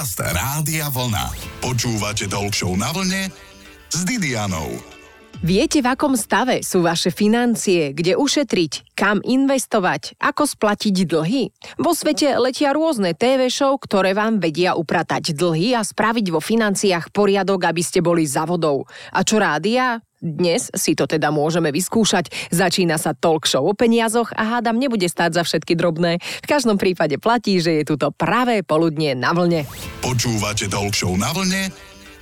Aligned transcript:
Podcast 0.00 0.32
Rádia 0.32 0.88
Vlna. 0.88 1.28
Počúvate 1.60 2.24
Talk 2.24 2.56
na 2.72 2.88
vlne 2.88 3.28
s 3.92 4.00
Didianou. 4.08 4.80
Viete, 5.44 5.84
v 5.84 5.92
akom 5.92 6.16
stave 6.16 6.64
sú 6.64 6.80
vaše 6.80 7.12
financie, 7.12 7.92
kde 7.92 8.16
ušetriť, 8.16 8.96
kam 8.96 9.20
investovať, 9.20 10.16
ako 10.16 10.48
splatiť 10.48 11.04
dlhy? 11.04 11.52
Vo 11.76 11.92
svete 11.92 12.32
letia 12.40 12.72
rôzne 12.72 13.12
TV 13.12 13.52
show, 13.52 13.76
ktoré 13.76 14.16
vám 14.16 14.40
vedia 14.40 14.72
upratať 14.72 15.36
dlhy 15.36 15.76
a 15.76 15.84
spraviť 15.84 16.32
vo 16.32 16.40
financiách 16.40 17.12
poriadok, 17.12 17.68
aby 17.68 17.84
ste 17.84 18.00
boli 18.00 18.24
za 18.24 18.48
vodou. 18.48 18.88
A 19.12 19.20
čo 19.20 19.36
rádia? 19.36 20.00
Dnes 20.20 20.68
si 20.76 20.92
to 20.92 21.08
teda 21.08 21.32
môžeme 21.32 21.72
vyskúšať. 21.72 22.52
Začína 22.52 23.00
sa 23.00 23.16
talk 23.16 23.48
show 23.48 23.64
o 23.64 23.72
peniazoch 23.72 24.28
a 24.36 24.56
hádam 24.56 24.76
nebude 24.76 25.08
stáť 25.08 25.40
za 25.40 25.42
všetky 25.48 25.72
drobné. 25.80 26.20
V 26.20 26.46
každom 26.46 26.76
prípade 26.76 27.16
platí, 27.16 27.56
že 27.56 27.80
je 27.80 27.88
tu 27.88 27.96
pravé 27.96 28.60
poludnie 28.60 29.16
na 29.16 29.32
vlne. 29.32 29.64
Počúvate 30.04 30.68
talk 30.68 30.92
show 30.92 31.16
na 31.16 31.32
vlne 31.32 31.72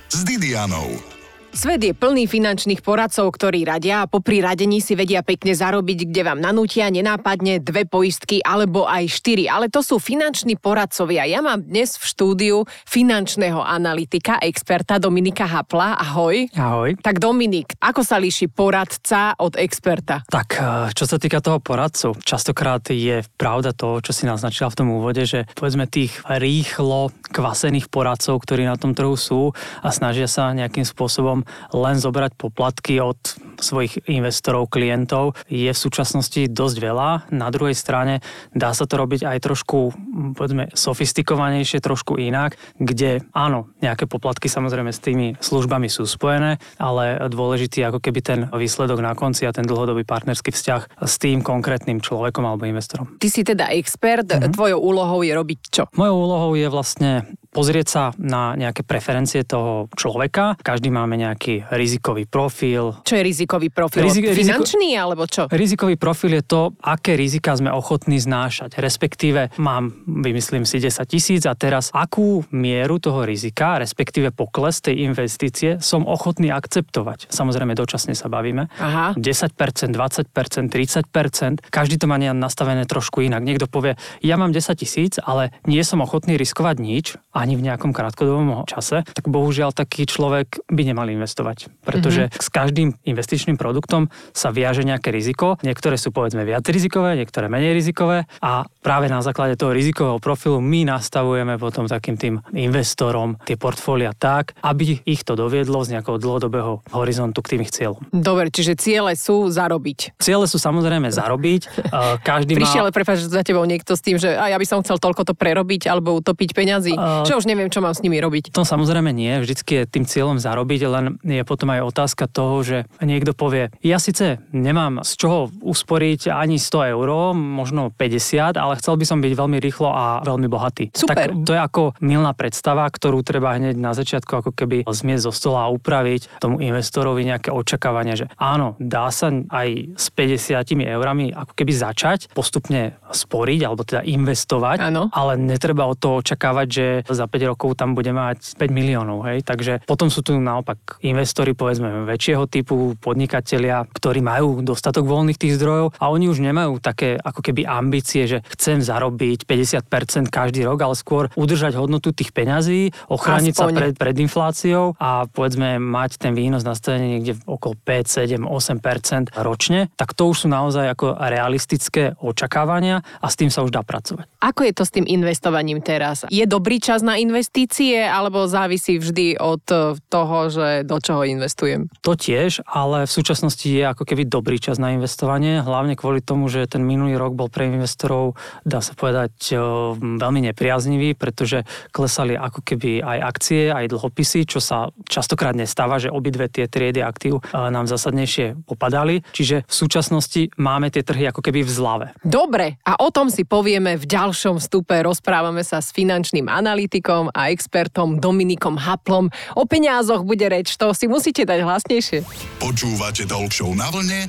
s 0.07 0.23
Didianou. 0.23 1.18
Svet 1.49 1.81
je 1.81 1.97
plný 1.97 2.29
finančných 2.29 2.85
poradcov, 2.85 3.33
ktorí 3.33 3.65
radia 3.65 4.05
a 4.05 4.09
popri 4.09 4.37
radení 4.37 4.85
si 4.85 4.93
vedia 4.93 5.25
pekne 5.25 5.57
zarobiť, 5.57 6.05
kde 6.05 6.21
vám 6.21 6.37
nanútia 6.37 6.85
nenápadne 6.93 7.57
dve 7.57 7.89
poistky 7.89 8.37
alebo 8.45 8.85
aj 8.85 9.09
štyri. 9.09 9.49
Ale 9.49 9.65
to 9.65 9.81
sú 9.81 9.97
finanční 9.97 10.61
poradcovia. 10.61 11.25
Ja 11.25 11.41
mám 11.41 11.65
dnes 11.65 11.97
v 11.97 12.05
štúdiu 12.05 12.57
finančného 12.85 13.65
analytika, 13.65 14.37
experta 14.45 15.01
Dominika 15.01 15.49
Hapla. 15.49 15.97
Ahoj. 15.97 16.53
Ahoj. 16.53 17.01
Tak 17.01 17.17
Dominik, 17.17 17.73
ako 17.81 18.05
sa 18.05 18.21
líši 18.21 18.45
poradca 18.45 19.33
od 19.41 19.57
experta? 19.57 20.21
Tak, 20.29 20.47
eh, 20.53 20.63
čo 20.93 21.09
sa 21.09 21.17
týka 21.17 21.41
toho 21.41 21.57
poradcu, 21.57 22.13
častokrát 22.21 22.85
je 22.93 23.25
pravda 23.41 23.73
to, 23.73 24.05
čo 24.05 24.13
si 24.13 24.29
naznačila 24.29 24.69
v 24.69 24.77
tom 24.85 24.93
úvode, 24.93 25.25
že 25.25 25.49
povedzme 25.57 25.89
tých 25.89 26.13
rýchlo 26.29 27.09
kvasených 27.33 27.89
poradcov, 27.89 28.37
ktorí 28.37 28.69
na 28.69 28.77
tom 28.77 28.93
trhu 28.93 29.17
sú 29.17 29.49
a 29.81 29.89
snažia 29.89 30.29
sa 30.29 30.53
nejakým 30.53 30.85
spôsobom 30.85 31.38
len 31.75 31.95
zobrať 31.99 32.35
poplatky 32.39 33.03
od 33.03 33.19
svojich 33.59 34.07
investorov, 34.07 34.71
klientov, 34.71 35.35
je 35.51 35.67
v 35.67 35.79
súčasnosti 35.79 36.47
dosť 36.47 36.77
veľa. 36.79 37.09
Na 37.35 37.51
druhej 37.51 37.75
strane 37.75 38.23
dá 38.55 38.71
sa 38.71 38.87
to 38.87 38.95
robiť 38.95 39.27
aj 39.27 39.37
trošku, 39.43 39.91
povedzme, 40.39 40.71
sofistikovanejšie, 40.71 41.83
trošku 41.83 42.15
inak, 42.15 42.55
kde 42.79 43.23
áno, 43.35 43.71
nejaké 43.83 44.07
poplatky 44.07 44.47
samozrejme 44.47 44.91
s 44.95 45.03
tými 45.03 45.35
službami 45.39 45.91
sú 45.91 46.07
spojené, 46.07 46.57
ale 46.79 47.19
dôležitý 47.27 47.83
ako 47.83 47.99
keby 47.99 48.19
ten 48.23 48.39
výsledok 48.49 49.03
na 49.03 49.13
konci 49.13 49.43
a 49.43 49.51
ten 49.51 49.67
dlhodobý 49.67 50.07
partnerský 50.07 50.55
vzťah 50.55 51.03
s 51.03 51.13
tým 51.19 51.43
konkrétnym 51.43 51.99
človekom 51.99 52.47
alebo 52.47 52.63
investorom. 52.63 53.19
Ty 53.19 53.27
si 53.27 53.43
teda 53.43 53.71
expert, 53.75 54.27
mm-hmm. 54.27 54.55
tvojou 54.55 54.79
úlohou 54.79 55.19
je 55.21 55.33
robiť 55.35 55.59
čo? 55.67 55.83
Mojou 55.99 56.15
úlohou 56.15 56.51
je 56.55 56.67
vlastne 56.71 57.11
pozrieť 57.49 57.87
sa 57.89 58.03
na 58.21 58.53
nejaké 58.53 58.85
preferencie 58.85 59.41
toho 59.41 59.89
človeka. 59.97 60.55
Každý 60.61 60.93
máme 60.93 61.17
nejaký 61.17 61.65
rizikový 61.73 62.29
profil. 62.29 63.01
Čo 63.01 63.17
je 63.17 63.23
rizikový 63.25 63.73
profil? 63.73 64.05
Rizik, 64.05 64.31
Finančný 64.31 64.93
riziko, 64.93 65.03
alebo 65.03 65.23
čo? 65.25 65.43
Rizikový 65.49 65.95
profil 65.97 66.39
je 66.39 66.43
to, 66.45 66.61
aké 66.81 67.17
rizika 67.17 67.57
sme 67.57 67.73
ochotní 67.73 68.21
znášať. 68.21 68.77
Respektíve 68.77 69.57
mám, 69.57 70.05
vymyslím 70.05 70.63
si, 70.63 70.77
10 70.77 71.03
tisíc 71.09 71.43
a 71.49 71.53
teraz 71.57 71.89
akú 71.91 72.45
mieru 72.53 73.01
toho 73.01 73.25
rizika, 73.25 73.81
respektíve 73.81 74.29
pokles 74.29 74.81
tej 74.85 75.01
investície 75.03 75.81
som 75.81 76.05
ochotný 76.05 76.53
akceptovať. 76.53 77.33
Samozrejme, 77.33 77.73
dočasne 77.73 78.13
sa 78.13 78.29
bavíme. 78.29 78.69
Aha. 78.77 79.17
10%, 79.17 79.91
20%, 79.91 80.29
30%. 80.69 81.73
Každý 81.73 81.95
to 81.97 82.05
má 82.05 82.21
nastavené 82.21 82.85
trošku 82.85 83.25
inak. 83.25 83.41
Niekto 83.41 83.65
povie, 83.65 83.97
ja 84.21 84.35
mám 84.37 84.53
10 84.53 84.75
tisíc, 84.77 85.17
ale 85.17 85.55
nie 85.65 85.81
som 85.81 86.03
ochotný 86.03 86.37
riskovať 86.37 86.75
nič 86.77 87.05
ani 87.39 87.55
v 87.55 87.71
nejakom 87.71 87.95
krátkodobom 87.95 88.67
čase, 88.67 89.07
tak 89.07 89.31
bohužiaľ 89.31 89.71
taký 89.71 90.03
človek 90.03 90.59
by 90.67 90.81
nemal 90.83 91.07
investovať. 91.07 91.71
Pretože 91.87 92.27
mm-hmm. 92.27 92.43
s 92.43 92.47
každým 92.51 92.89
investičným 93.07 93.55
produktom 93.55 94.11
sa 94.35 94.51
viaže 94.51 94.83
nejaké 94.83 95.15
riziko. 95.15 95.55
Niektoré 95.63 95.95
sú 95.95 96.11
povedzme 96.11 96.43
viac 96.43 96.67
rizikové, 96.67 97.15
niektoré 97.15 97.47
menej 97.47 97.71
rizikové 97.71 98.27
a 98.43 98.67
práve 98.83 99.07
na 99.07 99.23
základe 99.23 99.55
toho 99.55 99.71
rizikového 99.71 100.19
profilu 100.19 100.59
my 100.59 100.83
nastavujeme 100.91 101.55
potom 101.55 101.87
takým 101.87 102.19
tým 102.19 102.35
investorom 102.51 103.39
tie 103.47 103.55
portfólia 103.55 104.11
tak, 104.11 104.57
aby 104.59 104.99
ich 105.07 105.23
to 105.23 105.39
doviedlo 105.39 105.79
z 105.87 105.95
nejakého 105.95 106.19
dlhodobého 106.19 106.83
horizontu 106.91 107.39
k 107.45 107.55
tým 107.55 107.61
ich 107.63 107.71
cieľom. 107.71 108.01
Dobre, 108.11 108.51
čiže 108.51 108.75
ciele 108.75 109.15
sú 109.15 109.47
zarobiť. 109.47 110.19
Ciele 110.19 110.49
sú 110.49 110.57
samozrejme 110.57 111.07
zarobiť. 111.13 111.61
Každý 112.29 112.57
Prišiel, 112.57 112.89
má... 112.89 112.91
prepáč, 112.91 113.29
za 113.29 113.45
tebou 113.45 113.63
niekto 113.63 113.93
s 113.93 114.01
tým, 114.01 114.17
že 114.17 114.33
a 114.33 114.51
ja 114.51 114.57
by 114.57 114.65
som 114.65 114.81
chcel 114.81 114.97
toľko 114.97 115.29
to 115.29 115.33
prerobiť 115.37 115.87
alebo 115.87 116.17
utopiť 116.17 116.49
peňazí. 116.57 116.93
Uh, 116.97 117.28
čo 117.29 117.37
už 117.37 117.45
neviem, 117.45 117.69
čo 117.69 117.85
mám 117.85 117.93
s 117.93 118.01
nimi 118.01 118.17
robiť. 118.17 118.49
To 118.57 118.65
samozrejme 118.65 119.13
nie, 119.13 119.37
vždycky 119.37 119.81
je 119.81 119.83
tým 119.85 120.05
cieľom 120.09 120.41
zarobiť, 120.41 120.81
len 120.89 121.05
je 121.21 121.45
potom 121.45 121.69
aj 121.69 121.85
otázka 121.85 122.25
toho, 122.25 122.65
že 122.65 122.77
niekto 122.99 123.37
povie, 123.37 123.69
ja 123.85 124.01
síce 124.01 124.41
nemám 124.49 125.05
z 125.05 125.11
čoho 125.13 125.53
usporiť 125.61 126.33
ani 126.33 126.57
100 126.57 126.93
eur, 126.97 127.37
možno 127.37 127.93
50, 127.93 128.57
ale 128.57 128.73
chcel 128.81 128.97
by 128.97 129.05
som 129.05 129.21
byť 129.21 129.33
veľmi 129.37 129.57
rýchlo 129.61 129.89
a 129.93 130.25
veľmi 130.25 130.47
bohatý. 130.49 130.89
Super. 130.97 131.29
Tak 131.29 131.45
to 131.45 131.51
je 131.53 131.61
ako 131.61 131.83
milná 132.01 132.33
predstava, 132.33 132.89
ktorú 132.89 133.21
treba 133.21 133.53
hneď 133.55 133.77
na 133.77 133.93
začiatku 133.93 134.41
ako 134.41 134.51
keby 134.53 134.89
zmiesť 134.89 135.23
zo 135.29 135.33
stola 135.33 135.69
a 135.69 135.73
upraviť 135.73 136.41
tomu 136.41 136.59
investorovi 136.59 137.23
nejaké 137.29 137.53
očakávania, 137.53 138.15
že 138.17 138.25
áno, 138.35 138.73
dá 138.81 139.13
sa 139.13 139.29
aj 139.29 139.95
s 139.95 140.09
50 140.11 140.65
eurami 140.89 141.29
ako 141.29 141.53
keby 141.53 141.71
začať 141.71 142.33
postupne 142.33 142.97
sporiť 143.11 143.59
alebo 143.65 143.85
teda 143.85 144.01
investovať, 144.05 144.77
ano. 144.81 145.13
ale 145.13 145.37
netreba 145.37 145.85
od 145.85 145.97
toho 145.99 146.21
očakávať, 146.23 146.67
že 146.67 146.85
za 147.19 147.27
5 147.27 147.51
rokov 147.51 147.75
tam 147.75 147.91
bude 147.93 148.15
mať 148.15 148.55
5 148.55 148.71
miliónov. 148.71 149.27
Hej? 149.27 149.43
Takže 149.43 149.83
potom 149.83 150.07
sú 150.07 150.23
tu 150.23 150.39
naopak 150.39 151.03
investori, 151.03 151.51
povedzme, 151.51 152.07
väčšieho 152.07 152.47
typu, 152.47 152.95
podnikatelia, 153.03 153.83
ktorí 153.91 154.23
majú 154.23 154.63
dostatok 154.63 155.03
voľných 155.03 155.39
tých 155.39 155.59
zdrojov 155.59 155.99
a 155.99 156.05
oni 156.07 156.31
už 156.31 156.39
nemajú 156.39 156.79
také 156.79 157.17
ako 157.19 157.43
keby 157.43 157.67
ambície, 157.67 158.29
že 158.29 158.45
chcem 158.55 158.79
zarobiť 158.79 159.43
50% 159.43 160.29
každý 160.29 160.63
rok, 160.63 160.79
ale 160.79 160.95
skôr 160.95 161.27
udržať 161.35 161.75
hodnotu 161.75 162.13
tých 162.13 162.31
peňazí, 162.31 162.93
ochrániť 163.09 163.53
Aspoň. 163.57 163.73
sa 163.73 163.77
pred, 163.77 163.93
pred 163.97 164.15
infláciou 164.21 164.93
a 165.01 165.25
povedzme 165.25 165.81
mať 165.81 166.21
ten 166.21 166.37
výnos 166.37 166.61
nastavený 166.61 167.19
niekde 167.19 167.33
okolo 167.49 167.73
5, 167.81 168.27
7, 168.27 168.45
8% 168.45 169.33
ročne, 169.41 169.89
tak 169.97 170.13
to 170.13 170.29
už 170.29 170.45
sú 170.45 170.47
naozaj 170.47 170.93
ako 170.93 171.17
realistické 171.17 172.13
očakávania 172.21 173.01
a 173.17 173.27
s 173.27 173.35
tým 173.39 173.49
sa 173.49 173.65
už 173.65 173.73
dá 173.73 173.81
pracovať. 173.81 174.29
Ako 174.43 174.61
je 174.67 174.73
to 174.75 174.83
s 174.85 174.91
tým 174.93 175.05
investovaním 175.09 175.81
teraz? 175.81 176.27
Je 176.29 176.45
dobrý 176.45 176.77
čas 176.77 177.01
na 177.01 177.08
investície, 177.17 178.03
alebo 178.03 178.45
závisí 178.45 178.99
vždy 178.99 179.39
od 179.41 179.63
eh, 179.71 179.97
toho, 180.11 180.37
že 180.51 180.67
do 180.85 181.01
čoho 181.01 181.25
investujem? 181.25 181.89
To 182.05 182.13
tiež, 182.13 182.61
ale 182.67 183.07
v 183.07 183.11
súčasnosti 183.11 183.65
je 183.65 183.81
ako 183.87 184.05
keby 184.05 184.27
dobrý 184.27 184.61
čas 184.61 184.77
na 184.77 184.93
investovanie, 184.93 185.63
hlavne 185.63 185.97
kvôli 185.97 186.21
tomu, 186.21 186.51
že 186.51 186.67
ten 186.69 186.83
minulý 186.85 187.15
rok 187.15 187.33
bol 187.33 187.47
pre 187.47 187.71
investorov, 187.71 188.35
dá 188.67 188.83
sa 188.83 188.93
povedať, 188.93 189.55
eh, 189.55 189.57
veľmi 189.97 190.51
nepriaznivý, 190.51 191.15
pretože 191.15 191.63
klesali 191.95 192.35
ako 192.35 192.61
keby 192.61 193.01
aj 193.01 193.19
akcie, 193.23 193.61
aj 193.71 193.89
dlhopisy, 193.89 194.45
čo 194.45 194.59
sa 194.59 194.91
častokrát 195.07 195.55
nestáva, 195.55 195.97
že 195.97 196.11
obidve 196.11 196.51
tie 196.51 196.67
triedy 196.67 196.99
aktív 196.99 197.39
eh, 197.39 197.71
nám 197.71 197.87
zásadnejšie 197.87 198.67
popadali. 198.67 199.23
Čiže 199.31 199.63
v 199.65 199.73
súčasnosti 199.73 200.51
máme 200.59 200.91
tie 200.91 201.01
trhy 201.01 201.31
ako 201.31 201.39
keby 201.39 201.63
v 201.63 201.71
zlave. 201.71 202.05
Dobre, 202.19 202.81
a 202.83 202.99
o 202.99 203.09
tom 203.13 203.31
si 203.31 203.47
povieme 203.47 203.95
v 203.95 204.05
ďalšom 204.05 204.59
stupe. 204.59 204.99
Rozprávame 204.99 205.63
sa 205.63 205.79
s 205.79 205.95
finančným 205.95 206.49
analytikom 206.49 206.98
analytikom 206.99 207.31
a 207.33 207.49
expertom 207.49 208.19
Dominikom 208.19 208.75
Haplom. 208.77 209.31
O 209.55 209.63
peniazoch 209.65 210.23
bude 210.27 210.45
reč, 210.51 210.75
to 210.75 210.91
si 210.91 211.07
musíte 211.07 211.47
dať 211.47 211.59
hlasnejšie. 211.63 212.19
Počúvate 212.59 213.23
Talk 213.23 213.51
na 213.75 213.87
vlne 213.89 214.27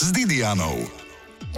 s 0.00 0.06
Didianou. 0.12 1.07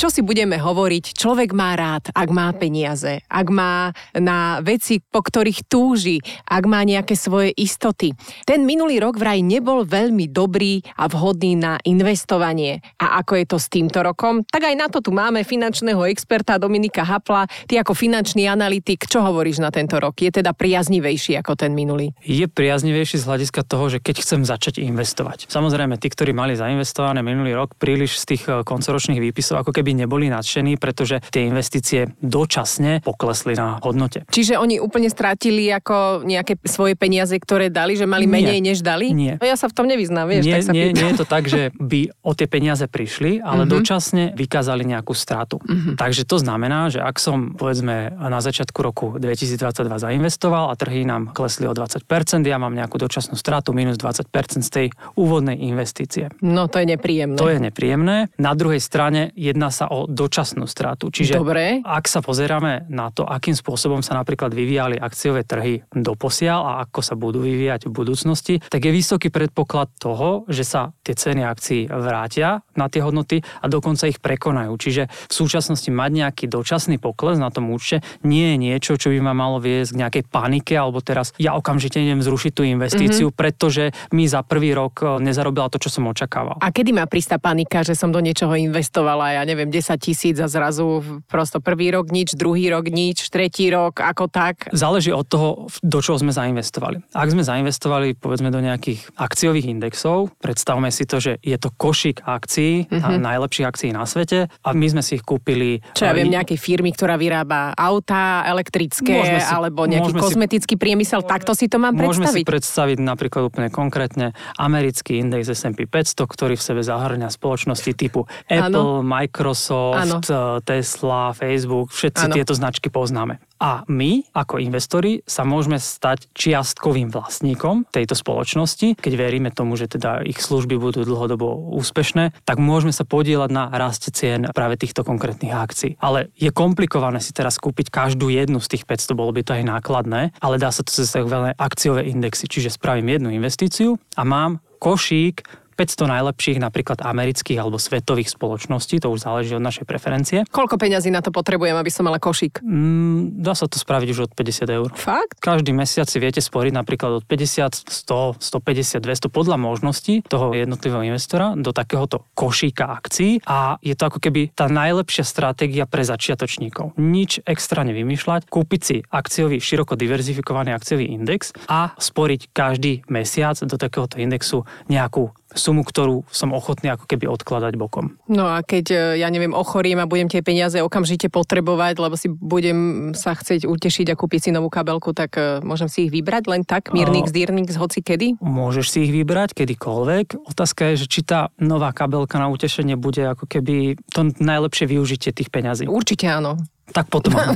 Čo 0.01 0.09
si 0.09 0.25
budeme 0.25 0.57
hovoriť? 0.57 1.13
Človek 1.13 1.53
má 1.53 1.77
rád, 1.77 2.09
ak 2.17 2.33
má 2.33 2.49
peniaze, 2.57 3.21
ak 3.29 3.53
má 3.53 3.93
na 4.17 4.65
veci, 4.65 4.97
po 4.97 5.21
ktorých 5.21 5.69
túži, 5.69 6.25
ak 6.49 6.65
má 6.65 6.81
nejaké 6.89 7.13
svoje 7.13 7.53
istoty. 7.53 8.17
Ten 8.49 8.65
minulý 8.65 8.97
rok 8.97 9.21
vraj 9.21 9.45
nebol 9.45 9.85
veľmi 9.85 10.25
dobrý 10.33 10.81
a 10.97 11.05
vhodný 11.05 11.53
na 11.53 11.77
investovanie. 11.85 12.81
A 12.97 13.21
ako 13.21 13.45
je 13.45 13.45
to 13.45 13.59
s 13.61 13.69
týmto 13.69 14.01
rokom? 14.01 14.41
Tak 14.49 14.73
aj 14.73 14.77
na 14.81 14.89
to 14.89 15.05
tu 15.05 15.13
máme 15.13 15.45
finančného 15.45 16.09
experta 16.09 16.57
Dominika 16.57 17.05
Hapla. 17.05 17.45
Ty 17.69 17.85
ako 17.85 17.93
finančný 17.93 18.49
analytik, 18.49 19.05
čo 19.05 19.21
hovoríš 19.21 19.61
na 19.61 19.69
tento 19.69 20.01
rok? 20.01 20.17
Je 20.17 20.33
teda 20.33 20.57
priaznivejší 20.57 21.37
ako 21.45 21.61
ten 21.61 21.77
minulý? 21.77 22.17
Je 22.25 22.49
priaznivejší 22.49 23.21
z 23.21 23.29
hľadiska 23.29 23.69
toho, 23.69 23.93
že 23.93 24.01
keď 24.01 24.25
chcem 24.25 24.49
začať 24.49 24.81
investovať. 24.81 25.53
Samozrejme, 25.53 26.01
tí, 26.01 26.09
ktorí 26.09 26.33
mali 26.33 26.57
zainvestované 26.57 27.21
minulý 27.21 27.53
rok 27.53 27.77
príliš 27.77 28.17
z 28.17 28.25
tých 28.33 28.43
eh, 28.49 28.65
koncoročných 28.65 29.21
výpisov, 29.21 29.61
ako 29.61 29.77
keby 29.77 29.90
by 29.91 30.07
neboli 30.07 30.31
nadšení, 30.31 30.79
pretože 30.79 31.19
tie 31.29 31.51
investície 31.51 32.15
dočasne 32.23 33.03
poklesli 33.03 33.59
na 33.59 33.83
hodnote. 33.83 34.23
Čiže 34.31 34.55
oni 34.55 34.79
úplne 34.79 35.11
strátili 35.11 35.67
ako 35.69 36.23
nejaké 36.23 36.63
svoje 36.63 36.95
peniaze, 36.95 37.35
ktoré 37.35 37.67
dali, 37.67 37.99
že 37.99 38.07
mali 38.07 38.31
menej, 38.31 38.63
než 38.63 38.81
dali? 38.81 39.11
Nie. 39.11 39.35
No 39.37 39.45
ja 39.45 39.59
sa 39.59 39.67
v 39.67 39.75
tom 39.75 39.91
nevyznám, 39.91 40.31
vieš, 40.31 40.45
nie, 40.47 40.55
tak 40.55 40.63
sa 40.63 40.71
nie, 40.71 40.85
pýtam. 40.87 40.97
nie 40.97 41.09
je 41.11 41.19
to 41.19 41.27
tak, 41.27 41.45
že 41.45 41.63
by 41.75 42.01
o 42.23 42.33
tie 42.33 42.47
peniaze 42.47 42.87
prišli, 42.87 43.43
ale 43.43 43.67
Mhm. 43.67 43.71
dočasne 43.73 44.25
vykázali 44.33 44.87
nejakú 44.87 45.11
stratu. 45.13 45.59
Takže 45.97 46.23
to 46.23 46.39
znamená, 46.39 46.87
že 46.87 47.01
ak 47.01 47.17
som 47.17 47.53
povedzme 47.53 48.13
na 48.13 48.39
začiatku 48.39 48.79
roku 48.79 49.07
2022 49.17 49.59
zainvestoval 49.99 50.71
a 50.71 50.75
trhy 50.75 51.03
nám 51.03 51.33
klesli 51.33 51.65
o 51.65 51.73
20%, 51.73 52.07
ja 52.45 52.57
mám 52.57 52.71
nejakú 52.71 52.95
dočasnú 52.97 53.35
stratu 53.35 53.73
minus 53.73 53.97
20% 53.97 54.29
z 54.61 54.71
tej 54.71 54.87
úvodnej 55.15 55.57
investície. 55.59 56.29
No 56.39 56.69
to 56.69 56.79
je 56.79 56.87
nepríjemné. 56.89 57.35
To 57.35 57.49
je 57.49 57.59
nepríjemné. 57.59 58.29
Na 58.37 58.53
druhej 58.53 58.79
strane 58.79 59.33
jedná 59.71 59.87
sa 59.87 59.87
o 59.87 60.11
dočasnú 60.11 60.67
stratu. 60.67 61.15
Čiže 61.15 61.39
Dobre. 61.39 61.79
ak 61.87 62.11
sa 62.11 62.19
pozeráme 62.19 62.91
na 62.91 63.15
to, 63.15 63.23
akým 63.23 63.55
spôsobom 63.55 64.03
sa 64.03 64.19
napríklad 64.19 64.51
vyvíjali 64.51 64.99
akciové 64.99 65.47
trhy 65.47 65.87
doposiaľ 65.95 66.61
a 66.67 66.73
ako 66.83 67.01
sa 67.01 67.15
budú 67.15 67.39
vyvíjať 67.47 67.87
v 67.87 67.93
budúcnosti, 67.95 68.55
tak 68.67 68.83
je 68.83 68.91
vysoký 68.91 69.31
predpoklad 69.31 69.95
toho, 70.03 70.43
že 70.51 70.67
sa 70.67 70.91
tie 71.07 71.15
ceny 71.15 71.47
akcií 71.47 71.87
vrátia 71.87 72.67
na 72.75 72.91
tie 72.91 72.99
hodnoty 72.99 73.47
a 73.63 73.71
dokonca 73.71 74.11
ich 74.11 74.19
prekonajú. 74.19 74.75
Čiže 74.75 75.07
v 75.07 75.33
súčasnosti 75.33 75.87
mať 75.87 76.11
nejaký 76.27 76.45
dočasný 76.51 76.99
pokles 76.99 77.39
na 77.39 77.55
tom 77.55 77.71
účte 77.71 78.03
nie 78.27 78.55
je 78.55 78.57
niečo, 78.59 78.99
čo 78.99 79.15
by 79.15 79.23
ma 79.23 79.33
malo 79.37 79.63
viesť 79.63 79.95
k 79.95 80.01
nejakej 80.03 80.25
panike 80.27 80.75
alebo 80.75 80.99
teraz 80.99 81.31
ja 81.39 81.55
okamžite 81.55 82.03
idem 82.03 82.25
zrušiť 82.25 82.53
tú 82.57 82.67
investíciu, 82.67 83.31
mm-hmm. 83.31 83.39
pretože 83.39 83.95
mi 84.11 84.27
za 84.27 84.43
prvý 84.43 84.75
rok 84.75 85.05
e, 85.05 85.07
nezarobila 85.23 85.69
to, 85.69 85.79
čo 85.79 85.93
som 85.93 86.09
očakával. 86.09 86.59
A 86.59 86.73
kedy 86.73 86.97
má 86.97 87.05
prísť 87.05 87.37
tá 87.37 87.39
panika, 87.39 87.85
že 87.85 87.93
som 87.93 88.09
do 88.09 88.19
niečoho 88.19 88.57
investovala, 88.57 89.37
ja 89.37 89.43
neviem, 89.45 89.60
10 89.69 90.01
tisíc 90.01 90.37
a 90.41 90.47
zrazu 90.49 91.03
prosto 91.29 91.61
prvý 91.61 91.93
rok 91.93 92.09
nič, 92.09 92.39
druhý 92.39 92.71
rok 92.73 92.89
nič, 92.89 93.29
tretí 93.29 93.69
rok 93.69 94.01
ako 94.01 94.31
tak? 94.31 94.71
Záleží 94.73 95.13
od 95.13 95.27
toho, 95.29 95.49
do 95.85 95.99
čoho 96.01 96.17
sme 96.17 96.33
zainvestovali. 96.33 97.03
Ak 97.13 97.29
sme 97.29 97.45
zainvestovali 97.45 98.17
povedzme 98.17 98.49
do 98.49 98.63
nejakých 98.63 99.13
akciových 99.19 99.67
indexov, 99.69 100.33
predstavme 100.41 100.89
si 100.89 101.05
to, 101.05 101.21
že 101.21 101.33
je 101.43 101.57
to 101.61 101.69
košík 101.75 102.25
akcií, 102.25 102.87
mm-hmm. 102.87 103.21
najlepších 103.21 103.67
akcií 103.67 103.91
na 103.91 104.07
svete 104.07 104.47
a 104.49 104.69
my 104.73 104.87
sme 104.87 105.03
si 105.05 105.19
ich 105.19 105.25
kúpili. 105.25 105.83
Čo 105.97 106.09
ja 106.09 106.13
e, 106.15 106.23
viem, 106.23 106.33
nejakej 106.33 106.59
firmy, 106.61 106.95
ktorá 106.95 107.19
vyrába 107.19 107.75
autá 107.75 108.47
elektrické 108.47 109.41
si- 109.41 109.51
alebo 109.51 109.85
nejaký 109.85 110.15
môžeme 110.15 110.21
si- 110.21 110.25
kozmetický 110.25 110.75
priemysel, 110.79 111.21
takto 111.27 111.53
si 111.53 111.67
to 111.67 111.77
mám 111.77 111.93
Môžeme 111.97 112.31
si 112.31 112.41
predstaviť. 112.41 112.47
predstaviť 112.47 112.99
napríklad 113.03 113.43
úplne 113.51 113.69
konkrétne 113.69 114.33
americký 114.57 115.19
index 115.19 115.51
S&P 115.51 115.85
500, 115.85 116.25
ktorý 116.25 116.55
v 116.57 116.63
sebe 116.63 116.81
zahrňa 116.85 117.29
spoločnosti 117.33 117.91
typu 117.97 118.25
Apple, 118.47 119.03
Microsoft, 119.51 119.99
Áno. 119.99 120.17
eh, 120.23 120.59
Tesla, 120.63 121.35
Facebook, 121.35 121.91
všetci 121.91 122.25
Áno. 122.31 122.35
tieto 122.39 122.53
značky 122.55 122.89
poznáme. 122.89 123.43
A 123.61 123.85
my, 123.93 124.25
ako 124.33 124.57
investori, 124.57 125.21
sa 125.29 125.45
môžeme 125.45 125.77
stať 125.77 126.33
čiastkovým 126.33 127.13
vlastníkom 127.13 127.85
tejto 127.93 128.17
spoločnosti. 128.17 128.97
Keď 128.97 129.13
veríme 129.21 129.53
tomu, 129.53 129.77
že 129.77 129.85
teda 129.85 130.25
ich 130.25 130.41
služby 130.41 130.81
budú 130.81 131.05
dlhodobo 131.05 131.77
úspešné, 131.77 132.33
tak 132.49 132.57
môžeme 132.57 132.89
sa 132.89 133.05
podielať 133.05 133.51
na 133.53 133.69
raste 133.69 134.09
cien 134.17 134.49
práve 134.57 134.81
týchto 134.81 135.05
konkrétnych 135.05 135.53
akcií. 135.53 136.01
Ale 136.01 136.33
je 136.41 136.49
komplikované 136.49 137.21
si 137.21 137.37
teraz 137.37 137.61
kúpiť 137.61 137.93
každú 137.93 138.33
jednu 138.33 138.65
z 138.65 138.79
tých 138.79 138.89
500, 138.89 139.13
bolo 139.13 139.37
by 139.37 139.45
to 139.45 139.53
aj 139.53 139.65
nákladné, 139.69 140.33
ale 140.41 140.57
dá 140.57 140.73
sa 140.73 140.81
to 140.81 140.89
cez 140.89 141.13
tzv. 141.13 141.53
akciové 141.53 142.09
indexy. 142.09 142.49
Čiže 142.49 142.81
spravím 142.81 143.13
jednu 143.13 143.29
investíciu 143.29 144.01
a 144.17 144.25
mám 144.25 144.65
košík 144.81 145.45
500 145.81 146.13
najlepších 146.13 146.61
napríklad 146.61 147.01
amerických 147.01 147.57
alebo 147.57 147.81
svetových 147.81 148.29
spoločností, 148.37 149.01
to 149.01 149.09
už 149.09 149.25
záleží 149.25 149.57
od 149.57 149.65
našej 149.65 149.89
preferencie. 149.89 150.45
Koľko 150.53 150.77
peňazí 150.77 151.09
na 151.09 151.25
to 151.25 151.33
potrebujem, 151.33 151.73
aby 151.73 151.89
som 151.89 152.05
mala 152.05 152.21
košík? 152.21 152.61
Mm, 152.61 153.41
dá 153.41 153.57
sa 153.57 153.65
to 153.65 153.81
spraviť 153.81 154.09
už 154.13 154.21
od 154.29 154.33
50 154.37 154.69
eur. 154.69 154.93
Fakt? 154.93 155.41
Každý 155.41 155.73
mesiac 155.73 156.05
si 156.05 156.21
viete 156.21 156.45
sporiť 156.45 156.77
napríklad 156.77 157.17
od 157.17 157.25
50, 157.25 157.89
100, 157.89 158.45
150, 158.45 159.01
200 159.01 159.33
podľa 159.33 159.57
možností 159.57 160.21
toho 160.29 160.53
jednotlivého 160.53 161.09
investora 161.09 161.57
do 161.57 161.73
takéhoto 161.73 162.29
košíka 162.37 162.93
akcií 162.93 163.41
a 163.49 163.81
je 163.81 163.97
to 163.97 164.13
ako 164.13 164.21
keby 164.21 164.53
tá 164.53 164.69
najlepšia 164.69 165.25
stratégia 165.25 165.89
pre 165.89 166.05
začiatočníkov. 166.05 167.01
Nič 167.01 167.41
extra 167.49 167.89
nevymýšľať, 167.89 168.53
kúpiť 168.53 168.81
si 168.85 168.97
akciový, 169.09 169.65
široko 169.65 169.97
diverzifikovaný 169.97 170.77
akciový 170.77 171.09
index 171.09 171.57
a 171.73 171.97
sporiť 171.97 172.53
každý 172.53 173.09
mesiac 173.09 173.57
do 173.65 173.81
takéhoto 173.81 174.21
indexu 174.21 174.69
nejakú 174.93 175.33
sumu, 175.55 175.83
ktorú 175.83 176.27
som 176.31 176.55
ochotný 176.55 176.95
ako 176.95 177.07
keby 177.11 177.27
odkladať 177.27 177.75
bokom. 177.75 178.19
No 178.31 178.47
a 178.47 178.63
keď, 178.63 178.87
e, 178.91 178.99
ja 179.23 179.29
neviem, 179.31 179.55
ochorím 179.55 179.99
a 180.03 180.11
budem 180.11 180.31
tie 180.31 180.45
peniaze 180.45 180.79
okamžite 180.79 181.27
potrebovať, 181.33 181.95
lebo 181.99 182.15
si 182.15 182.31
budem 182.31 183.13
sa 183.19 183.35
chcieť 183.35 183.67
utešiť 183.67 184.07
a 184.13 184.19
kúpiť 184.19 184.41
si 184.41 184.51
novú 184.55 184.71
kabelku, 184.71 185.11
tak 185.15 185.37
e, 185.39 185.63
môžem 185.67 185.91
si 185.91 186.07
ich 186.07 186.13
vybrať 186.15 186.45
len 186.47 186.63
tak, 186.63 186.95
mírnik, 186.95 187.27
zdírnik, 187.31 187.71
z 187.71 187.79
hoci 187.79 188.01
kedy? 188.03 188.39
Môžeš 188.43 188.87
si 188.91 188.99
ich 189.07 189.13
vybrať 189.13 189.55
kedykoľvek. 189.59 190.47
Otázka 190.51 190.95
je, 190.95 191.05
že 191.05 191.07
či 191.11 191.21
tá 191.27 191.51
nová 191.59 191.91
kabelka 191.91 192.39
na 192.39 192.51
utešenie 192.51 192.95
bude 192.95 193.27
ako 193.27 193.47
keby 193.47 193.99
to 194.11 194.31
najlepšie 194.39 194.87
využitie 194.87 195.31
tých 195.35 195.51
peňazí. 195.51 195.91
Určite 195.91 196.31
áno. 196.31 196.59
Tak 196.91 197.07
potom 197.07 197.35
áno. 197.39 197.55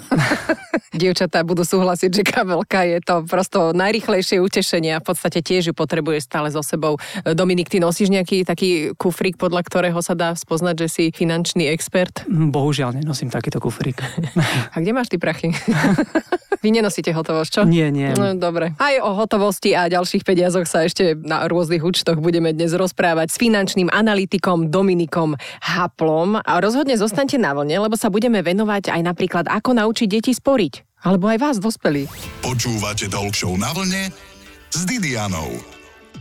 Dievčatá 0.95 1.43
budú 1.43 1.67
súhlasiť, 1.67 2.11
že 2.11 2.23
kabelka 2.23 2.87
je 2.87 3.03
to 3.03 3.27
prosto 3.27 3.75
najrychlejšie 3.75 4.39
utešenie 4.39 4.95
a 4.95 5.03
v 5.03 5.07
podstate 5.11 5.43
tiež 5.43 5.71
ju 5.71 5.75
potrebuješ 5.75 6.31
stále 6.31 6.49
so 6.55 6.63
sebou. 6.63 7.03
Dominik, 7.27 7.67
ty 7.67 7.83
nosíš 7.83 8.15
nejaký 8.15 8.47
taký 8.47 8.95
kufrík, 8.95 9.35
podľa 9.35 9.67
ktorého 9.67 9.99
sa 9.99 10.15
dá 10.15 10.39
spoznať, 10.39 10.87
že 10.87 10.89
si 10.89 11.05
finančný 11.11 11.67
expert? 11.67 12.23
Bohužiaľ 12.31 12.95
nenosím 12.95 13.27
takýto 13.27 13.59
kufrík. 13.59 13.99
A 14.75 14.77
kde 14.79 14.95
máš 14.95 15.11
ty 15.11 15.19
prachy? 15.19 15.51
Vy 16.65 16.73
nenosíte 16.73 17.13
hotovosť, 17.13 17.51
čo? 17.53 17.63
Nie, 17.69 17.93
nie. 17.93 18.09
No, 18.17 18.33
dobre. 18.41 18.73
Aj 18.81 18.97
o 19.05 19.13
hotovosti 19.13 19.77
a 19.77 19.85
ďalších 19.85 20.25
peniazoch 20.25 20.65
sa 20.65 20.89
ešte 20.89 21.13
na 21.13 21.45
rôznych 21.45 21.85
účtoch 21.85 22.17
budeme 22.25 22.57
dnes 22.57 22.73
rozprávať 22.73 23.29
s 23.29 23.37
finančným 23.37 23.93
analytikom 23.93 24.73
Dominikom 24.73 25.37
Haplom. 25.61 26.41
A 26.41 26.53
rozhodne 26.65 26.97
zostaňte 26.97 27.37
na 27.37 27.53
vlne, 27.53 27.77
lebo 27.85 28.01
sa 28.01 28.09
budeme 28.09 28.41
venovať 28.41 28.97
aj 28.97 29.01
napríklad, 29.05 29.45
ako 29.45 29.77
naučiť 29.77 30.09
deti 30.09 30.33
sporiť. 30.33 31.05
Alebo 31.05 31.29
aj 31.29 31.37
vás, 31.37 31.57
dospelí. 31.61 32.09
Počúvate 32.41 33.13
Talk 33.13 33.37
Show 33.37 33.61
na 33.61 33.69
vlne 33.77 34.09
s 34.73 34.89
Didianou. 34.89 35.74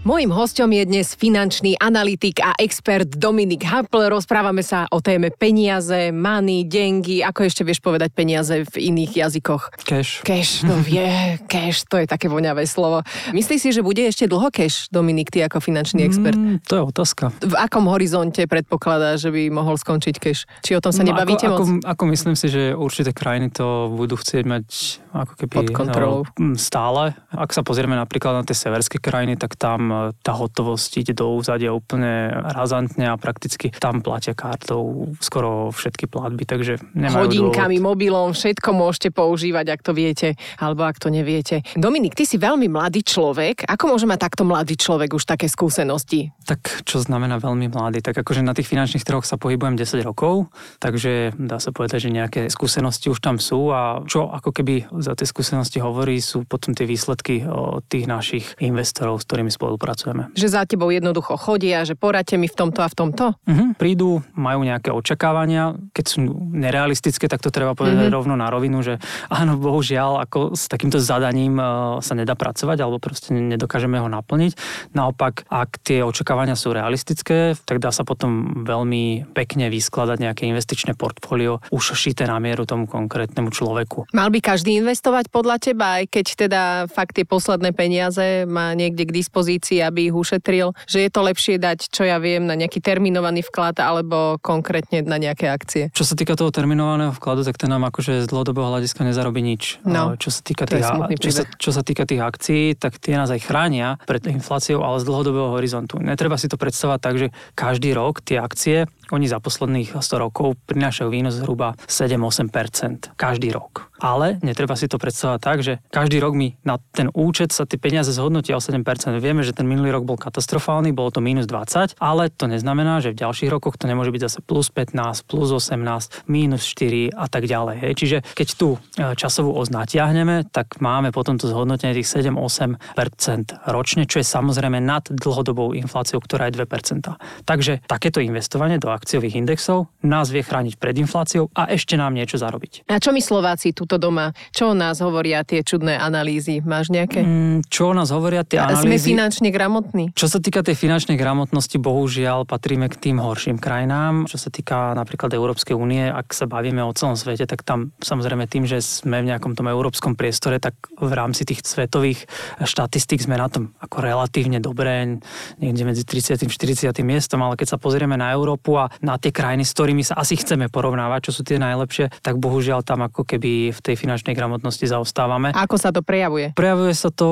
Mojím 0.03 0.35
hostom 0.35 0.67
je 0.75 0.83
dnes 0.83 1.15
finančný 1.15 1.79
analytik 1.79 2.43
a 2.43 2.51
expert 2.59 3.07
Dominik 3.07 3.63
Hapl. 3.63 4.11
Rozprávame 4.11 4.59
sa 4.59 4.83
o 4.91 4.99
téme 4.99 5.31
peniaze, 5.31 6.11
money, 6.11 6.67
dengy. 6.67 7.23
Ako 7.23 7.47
ešte 7.47 7.63
vieš 7.63 7.79
povedať 7.79 8.11
peniaze 8.11 8.67
v 8.67 8.91
iných 8.91 9.23
jazykoch? 9.23 9.71
Cash. 9.87 10.19
Cash, 10.27 10.67
no 10.67 10.75
vie, 10.83 11.39
cash, 11.47 11.87
to 11.87 12.03
je 12.03 12.03
také 12.03 12.27
voňavé 12.27 12.67
slovo. 12.67 12.99
Myslíš 13.31 13.59
si, 13.63 13.69
že 13.71 13.79
bude 13.79 14.03
ešte 14.03 14.27
dlho 14.27 14.51
cash, 14.51 14.91
Dominik, 14.91 15.31
ty 15.31 15.39
ako 15.39 15.63
finančný 15.63 16.03
expert? 16.03 16.35
Mm, 16.35 16.59
to 16.67 16.73
je 16.75 16.83
otázka. 16.83 17.31
V 17.39 17.55
akom 17.55 17.87
horizonte 17.87 18.43
predpokladá, 18.43 19.15
že 19.15 19.31
by 19.31 19.55
mohol 19.55 19.79
skončiť 19.79 20.15
cash? 20.19 20.43
Či 20.67 20.75
o 20.75 20.83
tom 20.83 20.91
sa 20.91 21.07
nebavíte 21.07 21.47
No, 21.47 21.55
ako, 21.55 21.63
moc? 21.63 21.87
Ako, 21.87 21.95
ako 21.95 22.03
myslím 22.11 22.35
si, 22.35 22.51
že 22.51 22.75
určité 22.75 23.15
krajiny 23.15 23.55
to 23.55 23.87
budú 23.87 24.19
chcieť 24.19 24.43
mať 24.43 24.67
ako 25.13 25.33
keby 25.37 25.53
Pod 25.53 25.69
kontrolou. 25.69 26.25
no, 26.41 26.57
stále. 26.57 27.13
Ak 27.29 27.53
sa 27.53 27.61
pozrieme 27.61 27.93
napríklad 27.93 28.33
na 28.33 28.43
tie 28.43 28.57
severské 28.57 28.97
krajiny, 28.97 29.37
tak 29.37 29.53
tam 29.55 29.79
e, 29.87 29.95
tá 30.25 30.33
hotovosť 30.33 30.91
ide 31.05 31.13
do 31.13 31.37
úzadia 31.37 31.69
úplne 31.69 32.33
razantne 32.33 33.13
a 33.13 33.15
prakticky 33.15 33.69
tam 33.69 34.01
platia 34.01 34.33
kartou 34.33 35.13
skoro 35.21 35.69
všetky 35.69 36.09
platby, 36.09 36.49
takže 36.49 36.81
nemajú 36.97 37.29
Hodinkami, 37.29 37.77
dôvod. 37.77 37.89
mobilom, 37.93 38.27
všetko 38.33 38.69
môžete 38.73 39.09
používať, 39.13 39.65
ak 39.77 39.81
to 39.85 39.93
viete, 39.93 40.33
alebo 40.57 40.89
ak 40.89 40.97
to 40.97 41.13
neviete. 41.13 41.61
Dominik, 41.77 42.17
ty 42.17 42.25
si 42.25 42.41
veľmi 42.41 42.65
mladý 42.65 43.05
človek. 43.05 43.69
Ako 43.69 43.93
môže 43.93 44.09
mať 44.09 44.19
takto 44.19 44.43
mladý 44.43 44.73
človek 44.73 45.13
už 45.13 45.29
také 45.29 45.45
skúsenosti? 45.45 46.33
Tak 46.49 46.83
čo 46.83 46.97
znamená 46.97 47.37
veľmi 47.37 47.69
mladý? 47.69 48.01
Tak 48.01 48.25
akože 48.25 48.41
na 48.41 48.57
tých 48.57 48.65
finančných 48.67 49.05
trhoch 49.05 49.23
sa 49.23 49.37
pohybujem 49.37 49.77
10 49.77 50.01
rokov, 50.01 50.49
takže 50.81 51.37
dá 51.37 51.61
sa 51.61 51.69
povedať, 51.69 52.07
že 52.07 52.09
nejaké 52.09 52.41
skúsenosti 52.49 53.13
už 53.13 53.19
tam 53.21 53.37
sú 53.37 53.69
a 53.69 54.01
čo 54.09 54.27
ako 54.27 54.49
keby 54.49 54.89
za 55.03 55.13
tie 55.13 55.27
skúsenosti 55.27 55.83
hovorí, 55.83 56.17
sú 56.23 56.47
potom 56.47 56.71
tie 56.71 56.87
výsledky 56.87 57.43
o 57.45 57.83
tých 57.83 58.07
našich 58.07 58.45
investorov, 58.63 59.19
s 59.19 59.27
ktorými 59.27 59.51
spolupracujeme. 59.51 60.31
Že 60.33 60.47
za 60.47 60.63
tebou 60.63 60.89
jednoducho 60.89 61.35
chodia, 61.35 61.83
že 61.83 61.99
poradte 61.99 62.39
mi 62.39 62.47
v 62.47 62.55
tomto 62.55 62.79
a 62.81 62.87
v 62.87 62.95
tomto? 62.95 63.25
Mhm. 63.45 63.75
Prídu, 63.75 64.23
majú 64.33 64.63
nejaké 64.63 64.89
očakávania, 64.89 65.75
keď 65.91 66.05
sú 66.07 66.17
nerealistické, 66.53 67.27
tak 67.27 67.43
to 67.43 67.51
treba 67.51 67.73
povedať 67.73 68.07
mm-hmm. 68.07 68.17
rovno 68.17 68.35
na 68.37 68.47
rovinu, 68.47 68.85
že 68.85 69.01
áno, 69.27 69.57
bohužiaľ, 69.57 70.23
ako 70.23 70.53
s 70.53 70.69
takýmto 70.69 71.01
zadaním 71.01 71.57
e, 71.57 71.65
sa 71.99 72.13
nedá 72.13 72.37
pracovať, 72.37 72.77
alebo 72.79 73.01
proste 73.01 73.33
nedokážeme 73.33 73.97
ho 73.97 74.07
naplniť. 74.07 74.55
Naopak, 74.93 75.49
ak 75.49 75.81
tie 75.81 76.05
očakávania 76.05 76.53
sú 76.53 76.71
realistické, 76.71 77.57
tak 77.65 77.81
dá 77.81 77.89
sa 77.89 78.05
potom 78.05 78.63
veľmi 78.63 79.33
pekne 79.33 79.67
vyskladať 79.67 80.17
nejaké 80.21 80.43
investičné 80.47 80.93
portfólio, 80.93 81.59
už 81.73 81.97
šité 81.97 82.29
na 82.29 82.37
mieru 82.37 82.63
tomu 82.63 82.85
konkrétnemu 82.85 83.49
človeku. 83.49 84.13
Mal 84.13 84.29
by 84.29 84.39
každý 84.39 84.79
investovať 84.93 85.33
podľa 85.33 85.57
teba, 85.57 85.97
aj 85.97 86.05
keď 86.05 86.25
teda 86.45 86.61
fakt 86.85 87.17
tie 87.17 87.25
posledné 87.25 87.73
peniaze 87.73 88.45
má 88.45 88.77
niekde 88.77 89.09
k 89.09 89.15
dispozícii, 89.25 89.81
aby 89.81 90.13
ich 90.13 90.13
ušetril, 90.13 90.77
že 90.85 91.01
je 91.01 91.09
to 91.09 91.25
lepšie 91.25 91.57
dať, 91.57 91.89
čo 91.89 92.05
ja 92.05 92.21
viem, 92.21 92.45
na 92.45 92.53
nejaký 92.53 92.77
terminovaný 92.77 93.41
vklad 93.41 93.81
alebo 93.81 94.37
konkrétne 94.37 95.01
na 95.01 95.17
nejaké 95.17 95.49
akcie? 95.49 95.89
Čo 95.97 96.05
sa 96.05 96.13
týka 96.13 96.37
toho 96.37 96.53
terminovaného 96.53 97.09
vkladu, 97.09 97.41
tak 97.41 97.57
ten 97.57 97.73
nám 97.73 97.89
akože 97.89 98.21
z 98.21 98.29
dlhodobého 98.29 98.69
hľadiska 98.69 99.01
nezarobí 99.01 99.41
nič. 99.41 99.81
No, 99.81 100.13
čo, 100.13 100.29
sa 100.29 100.45
týka 100.45 100.69
tých, 100.69 100.85
čo, 101.17 101.31
sa, 101.33 101.43
čo 101.57 101.73
sa 101.73 101.81
týka 101.81 102.05
tých 102.05 102.21
akcií, 102.21 102.77
tak 102.77 103.01
tie 103.01 103.17
nás 103.17 103.33
aj 103.33 103.49
chránia 103.49 103.97
pred 104.05 104.21
infláciou, 104.29 104.85
ale 104.85 105.01
z 105.01 105.09
dlhodobého 105.09 105.57
horizontu. 105.57 105.97
Netreba 105.97 106.37
si 106.37 106.45
to 106.45 106.61
predstavať 106.61 106.99
tak, 107.01 107.15
že 107.17 107.27
každý 107.57 107.97
rok 107.97 108.21
tie 108.21 108.37
akcie 108.37 108.85
oni 109.11 109.27
za 109.27 109.43
posledných 109.43 109.99
100 109.99 110.23
rokov 110.23 110.55
prinášajú 110.69 111.09
výnos 111.11 111.35
zhruba 111.41 111.75
7-8% 111.89 113.17
každý 113.19 113.51
rok. 113.51 113.91
Ale 114.03 114.35
netreba 114.43 114.75
si 114.75 114.91
to 114.91 114.99
predstavať 114.99 115.39
tak, 115.39 115.57
že 115.63 115.79
každý 115.87 116.19
rok 116.19 116.35
mi 116.35 116.59
na 116.67 116.75
ten 116.91 117.07
účet 117.15 117.55
sa 117.55 117.63
tie 117.63 117.79
peniaze 117.79 118.11
zhodnotia 118.11 118.59
o 118.59 118.61
7%. 118.63 118.83
Vieme, 119.23 119.47
že 119.47 119.55
ten 119.55 119.63
minulý 119.63 119.95
rok 119.95 120.03
bol 120.03 120.19
katastrofálny, 120.19 120.91
bolo 120.91 121.11
to 121.11 121.23
minus 121.23 121.47
20, 121.47 121.95
ale 122.03 122.27
to 122.31 122.51
neznamená, 122.51 122.99
že 122.99 123.15
v 123.15 123.23
ďalších 123.23 123.47
rokoch 123.51 123.79
to 123.79 123.87
nemôže 123.87 124.11
byť 124.11 124.21
zase 124.27 124.39
plus 124.43 124.67
15, 124.71 125.23
plus 125.23 125.49
18, 125.55 126.27
minus 126.27 126.67
4 126.67 127.15
a 127.15 127.25
tak 127.31 127.47
ďalej. 127.47 127.75
Hej. 127.79 127.93
Čiže 127.95 128.17
keď 128.35 128.47
tú 128.59 128.69
e, 128.75 129.15
časovú 129.15 129.55
os 129.55 129.71
natiahneme, 129.71 130.51
tak 130.51 130.83
máme 130.83 131.15
potom 131.15 131.39
to 131.39 131.47
zhodnotenie 131.47 131.95
tých 131.95 132.11
7-8% 132.11 133.71
ročne, 133.71 134.03
čo 134.03 134.19
je 134.19 134.27
samozrejme 134.27 134.83
nad 134.83 135.07
dlhodobou 135.07 135.71
infláciou, 135.73 136.19
ktorá 136.19 136.51
je 136.51 136.59
2%. 136.59 137.47
Takže 137.47 137.81
takéto 137.87 138.19
investovanie 138.19 138.77
do 138.77 138.92
akciových 138.93 139.41
indexov, 139.41 139.89
nás 140.05 140.29
vie 140.29 140.45
chrániť 140.45 140.77
pred 140.77 140.95
infláciou 141.01 141.49
a 141.57 141.69
ešte 141.73 141.97
nám 141.97 142.13
niečo 142.13 142.37
zarobiť. 142.37 142.87
A 142.89 143.01
čo 143.01 143.09
my 143.09 143.19
Slováci 143.19 143.73
tuto 143.73 143.97
doma? 143.97 144.31
Čo 144.53 144.71
o 144.71 144.75
nás 144.77 145.01
hovoria 145.01 145.41
tie 145.41 145.65
čudné 145.65 145.97
analýzy? 145.97 146.61
Máš 146.61 146.93
nejaké? 146.93 147.25
Mm, 147.25 147.65
čo 147.67 147.89
o 147.89 147.93
nás 147.93 148.13
hovoria 148.13 148.45
tie 148.45 148.61
analýzy? 148.61 148.85
Sme 148.85 148.97
finančne 148.99 149.49
gramotní. 149.49 150.13
Čo 150.13 150.29
sa 150.29 150.39
týka 150.39 150.61
tej 150.61 150.77
finančnej 150.77 151.17
gramotnosti, 151.17 151.75
bohužiaľ 151.81 152.45
patríme 152.45 152.87
k 152.87 152.95
tým 153.09 153.17
horším 153.17 153.57
krajinám. 153.57 154.29
Čo 154.29 154.37
sa 154.37 154.49
týka 154.53 154.93
napríklad 154.93 155.33
Európskej 155.33 155.73
únie, 155.73 156.05
ak 156.07 156.35
sa 156.35 156.45
bavíme 156.45 156.83
o 156.85 156.91
celom 156.93 157.17
svete, 157.17 157.49
tak 157.49 157.65
tam 157.65 157.95
samozrejme 158.03 158.45
tým, 158.45 158.69
že 158.69 158.83
sme 158.83 159.23
v 159.23 159.33
nejakom 159.33 159.55
tom 159.55 159.71
európskom 159.71 160.13
priestore, 160.13 160.59
tak 160.59 160.75
v 160.99 161.11
rámci 161.11 161.47
tých 161.47 161.63
svetových 161.63 162.27
štatistík 162.61 163.23
sme 163.23 163.39
na 163.39 163.47
tom 163.47 163.71
ako 163.79 164.03
relatívne 164.03 164.59
dobré, 164.59 165.19
niekde 165.57 165.83
medzi 165.87 166.03
30. 166.03 166.37
a 166.37 166.47
40. 166.47 166.91
miestom, 167.03 167.39
ale 167.41 167.55
keď 167.55 167.75
sa 167.75 167.77
pozrieme 167.81 168.19
na 168.19 168.35
Európu 168.35 168.75
a 168.77 168.82
na 169.03 169.19
tie 169.19 169.29
krajiny, 169.29 169.67
s 169.67 169.75
ktorými 169.75 170.03
sa 170.03 170.17
asi 170.17 170.39
chceme 170.39 170.71
porovnávať, 170.71 171.29
čo 171.29 171.31
sú 171.35 171.41
tie 171.45 171.59
najlepšie, 171.59 172.09
tak 172.23 172.39
bohužiaľ 172.39 172.81
tam 172.83 173.05
ako 173.05 173.27
keby 173.27 173.75
v 173.75 173.79
tej 173.83 173.95
finančnej 173.99 174.33
gramotnosti 174.33 174.83
zaostávame. 174.87 175.51
A 175.53 175.65
ako 175.67 175.77
sa 175.77 175.91
to 175.91 176.01
prejavuje? 176.01 176.55
Prejavuje 176.55 176.93
sa 176.95 177.09
to 177.13 177.29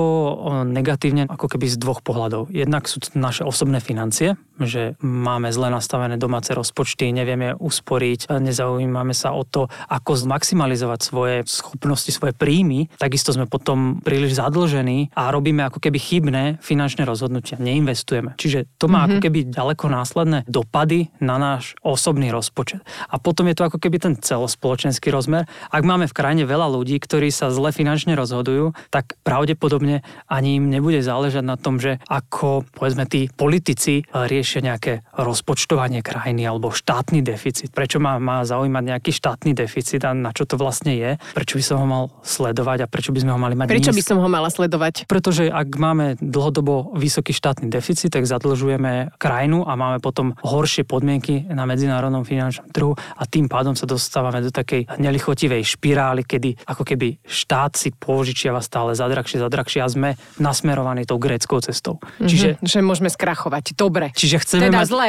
negatívne 0.67 1.27
ako 1.27 1.47
keby 1.57 1.67
z 1.71 1.77
dvoch 1.79 2.05
pohľadov. 2.05 2.51
Jednak 2.51 2.85
sú 2.85 3.01
naše 3.17 3.47
osobné 3.47 3.81
financie, 3.81 4.35
že 4.61 4.93
máme 5.01 5.49
zle 5.49 5.73
nastavené 5.73 6.21
domáce 6.21 6.53
rozpočty, 6.53 7.09
nevieme 7.09 7.57
usporiť, 7.57 8.29
nezaujímame 8.37 9.15
sa 9.17 9.33
o 9.33 9.41
to, 9.41 9.65
ako 9.89 10.13
zmaximalizovať 10.13 10.99
svoje 11.01 11.35
schopnosti, 11.49 12.13
svoje 12.13 12.37
príjmy. 12.37 12.93
Takisto 13.01 13.33
sme 13.33 13.49
potom 13.49 14.03
príliš 14.05 14.37
zadlžení 14.37 15.09
a 15.17 15.33
robíme 15.33 15.65
ako 15.65 15.81
keby 15.81 15.97
chybné 15.97 16.43
finančné 16.61 17.09
rozhodnutia, 17.09 17.57
neinvestujeme. 17.57 18.37
Čiže 18.37 18.69
to 18.77 18.85
má 18.85 19.01
mm-hmm. 19.01 19.09
ako 19.09 19.17
keby 19.25 19.39
ďaleko 19.49 19.85
následné 19.89 20.39
dopady 20.45 21.09
na 21.17 21.40
náš 21.41 21.73
osobný 21.81 22.29
rozpočet. 22.29 22.85
A 23.09 23.17
potom 23.17 23.49
je 23.49 23.57
to 23.57 23.65
ako 23.65 23.81
keby 23.81 23.97
ten 23.97 24.13
celospoločenský 24.13 25.09
rozmer. 25.09 25.49
Ak 25.73 25.81
máme 25.81 26.05
v 26.05 26.13
krajine 26.13 26.45
veľa 26.45 26.69
ľudí, 26.69 27.01
ktorí 27.01 27.33
sa 27.33 27.49
zle 27.49 27.73
finančne 27.73 28.13
rozhodujú, 28.13 28.77
tak 28.93 29.17
pravdepodobne 29.25 30.05
ani 30.29 30.61
im 30.61 30.69
nebude 30.69 31.01
záležať 31.01 31.41
na 31.41 31.57
tom, 31.57 31.81
že 31.81 31.97
ako 32.05 32.69
povedzme 32.77 33.09
tí 33.09 33.33
politici 33.33 34.05
riešia 34.13 34.61
nejaké 34.61 35.01
rozpočtovanie 35.17 36.05
krajiny 36.05 36.45
alebo 36.45 36.69
štátny 36.69 37.25
deficit. 37.25 37.73
Prečo 37.73 37.97
má, 37.97 38.21
má 38.21 38.45
zaujímať 38.45 38.83
nejaký 38.91 39.11
štátny 39.15 39.55
deficit 39.55 40.03
a 40.05 40.11
na 40.11 40.35
čo 40.35 40.43
to 40.43 40.59
vlastne 40.59 40.93
je? 40.93 41.15
Prečo 41.31 41.55
by 41.57 41.63
som 41.63 41.77
ho 41.81 41.87
mal 41.87 42.03
sledovať 42.21 42.85
a 42.85 42.87
prečo 42.91 43.15
by 43.15 43.19
sme 43.23 43.31
ho 43.31 43.39
mali 43.39 43.55
mať 43.55 43.71
Prečo 43.71 43.95
by 43.95 44.03
som 44.03 44.19
ho 44.19 44.27
mala 44.27 44.51
sledovať? 44.51 45.07
Pretože 45.07 45.47
ak 45.47 45.67
máme 45.79 46.19
dlhodobo 46.19 46.91
vysoký 46.99 47.31
štátny 47.31 47.71
deficit, 47.71 48.11
tak 48.11 48.27
zadlžujeme 48.27 49.15
krajinu 49.15 49.63
a 49.63 49.79
máme 49.79 50.03
potom 50.03 50.35
horšie 50.43 50.83
podmienky 50.83 51.30
podniky 51.31 51.55
na 51.55 51.63
medzinárodnom 51.65 52.23
finančnom 52.27 52.67
trhu 52.71 52.93
a 52.95 53.23
tým 53.25 53.47
pádom 53.47 53.77
sa 53.77 53.87
dostávame 53.87 54.43
do 54.43 54.51
takej 54.51 54.99
nelichotivej 54.99 55.63
špirály, 55.77 56.27
kedy 56.27 56.59
ako 56.67 56.83
keby 56.83 57.21
štát 57.23 57.79
si 57.79 57.95
požičiava 57.95 58.59
stále 58.59 58.91
za 58.97 59.07
drahšie, 59.07 59.39
za 59.39 59.47
drahšie 59.47 59.79
a 59.83 59.87
sme 59.87 60.09
nasmerovaní 60.41 61.07
tou 61.07 61.21
gréckou 61.21 61.63
cestou. 61.63 61.99
Mm-hmm, 62.01 62.27
čiže, 62.27 62.47
že 62.61 62.79
môžeme 62.83 63.07
skrachovať. 63.07 63.77
Dobre. 63.77 64.11
Čiže 64.15 64.37
chceme 64.43 64.67
teda 64.67 64.79
mať, 64.83 64.87
zle. 64.89 65.07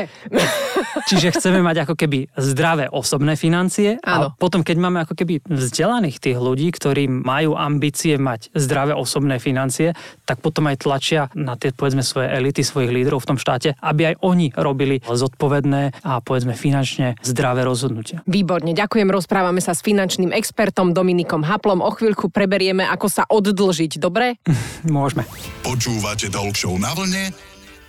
čiže 1.10 1.28
chceme 1.34 1.60
mať 1.64 1.88
ako 1.88 1.94
keby 1.98 2.18
zdravé 2.36 2.86
osobné 2.92 3.34
financie 3.34 3.98
Áno. 4.04 4.34
a 4.34 4.36
potom, 4.36 4.62
keď 4.62 4.76
máme 4.78 4.98
ako 5.02 5.18
keby 5.18 5.42
vzdelaných 5.46 6.22
tých 6.22 6.38
ľudí, 6.38 6.70
ktorí 6.70 7.08
majú 7.08 7.56
ambície 7.56 8.16
mať 8.20 8.52
zdravé 8.54 8.92
osobné 8.94 9.40
financie, 9.42 9.96
tak 10.28 10.44
potom 10.44 10.68
aj 10.68 10.84
tlačia 10.84 11.28
na 11.32 11.56
tie 11.56 11.72
povedzme 11.72 12.04
svoje 12.04 12.28
elity, 12.30 12.62
svojich 12.62 12.92
lídrov 12.92 13.24
v 13.24 13.28
tom 13.34 13.38
štáte, 13.40 13.74
aby 13.80 14.12
aj 14.12 14.16
oni 14.22 14.52
robili 14.54 15.00
zodpovedné 15.02 16.04
a 16.04 16.11
a 16.16 16.24
povedzme 16.24 16.52
finančne 16.52 17.16
zdravé 17.24 17.64
rozhodnutia. 17.64 18.20
Výborne, 18.28 18.76
ďakujem. 18.76 19.08
Rozprávame 19.08 19.64
sa 19.64 19.72
s 19.72 19.80
finančným 19.80 20.34
expertom 20.34 20.92
Dominikom 20.92 21.46
Haplom. 21.46 21.80
O 21.80 21.90
chvíľku 21.94 22.28
preberieme, 22.28 22.84
ako 22.84 23.06
sa 23.08 23.24
oddlžiť, 23.28 24.02
dobre? 24.02 24.36
Môžeme. 24.88 25.24
Počúvate 25.64 26.28
Talk 26.28 26.54
na 26.76 26.92
vlne 26.92 27.32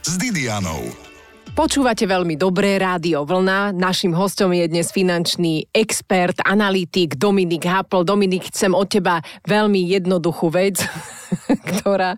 s 0.03 0.11
Didianou. 0.19 1.13
Počúvate 1.53 2.09
veľmi 2.09 2.33
dobré 2.33 2.81
rádio 2.81 3.29
Vlna. 3.29 3.77
Našim 3.77 4.09
hostom 4.17 4.57
je 4.57 4.65
dnes 4.65 4.89
finančný 4.89 5.69
expert, 5.69 6.41
analytik 6.41 7.13
Dominik 7.13 7.69
Hapl. 7.69 8.01
Dominik, 8.01 8.49
chcem 8.49 8.73
od 8.73 8.89
teba 8.89 9.21
veľmi 9.45 9.85
jednoduchú 9.85 10.49
vec, 10.49 10.81
ktorá 11.69 12.15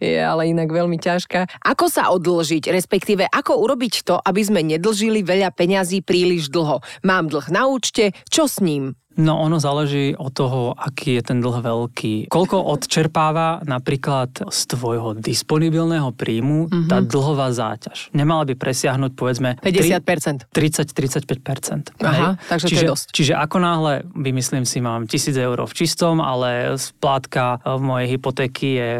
je 0.00 0.18
ale 0.18 0.50
inak 0.50 0.68
veľmi 0.70 0.96
ťažká. 0.98 1.64
Ako 1.64 1.86
sa 1.88 2.10
odlžiť, 2.12 2.72
respektíve 2.72 3.28
ako 3.28 3.60
urobiť 3.62 3.94
to, 4.04 4.16
aby 4.18 4.40
sme 4.42 4.60
nedlžili 4.64 5.22
veľa 5.22 5.52
peňazí 5.54 6.02
príliš 6.02 6.50
dlho? 6.50 6.80
Mám 7.06 7.30
dlh 7.30 7.46
na 7.52 7.68
účte, 7.68 8.16
čo 8.28 8.48
s 8.48 8.58
ním? 8.64 8.96
No 9.14 9.38
ono 9.38 9.62
záleží 9.62 10.14
od 10.18 10.34
toho, 10.34 10.74
aký 10.74 11.18
je 11.18 11.22
ten 11.22 11.38
dlh 11.38 11.62
veľký. 11.62 12.14
Koľko 12.30 12.56
odčerpáva 12.74 13.62
napríklad 13.62 14.50
z 14.50 14.60
tvojho 14.74 15.14
disponibilného 15.14 16.10
príjmu 16.10 16.66
mm-hmm. 16.66 16.90
tá 16.90 16.98
dlhová 16.98 17.54
záťaž. 17.54 18.10
Nemala 18.10 18.42
by 18.42 18.58
presiahnuť 18.58 19.12
povedzme 19.14 19.56
50%. 19.62 20.50
30-35%. 20.50 21.94
Aha, 22.02 22.34
takže 22.50 22.66
čiže, 22.66 22.74
to 22.74 22.82
je 22.82 22.90
dosť. 22.90 23.06
Čiže 23.14 23.32
ako 23.38 23.56
náhle, 23.62 23.92
vymyslím 24.18 24.66
si, 24.66 24.82
mám 24.82 25.06
1000 25.06 25.34
eur 25.38 25.58
v 25.62 25.74
čistom, 25.74 26.18
ale 26.18 26.74
splátka 26.74 27.62
v 27.62 27.80
mojej 27.82 28.08
hypotéky 28.18 28.68
je 28.78 28.92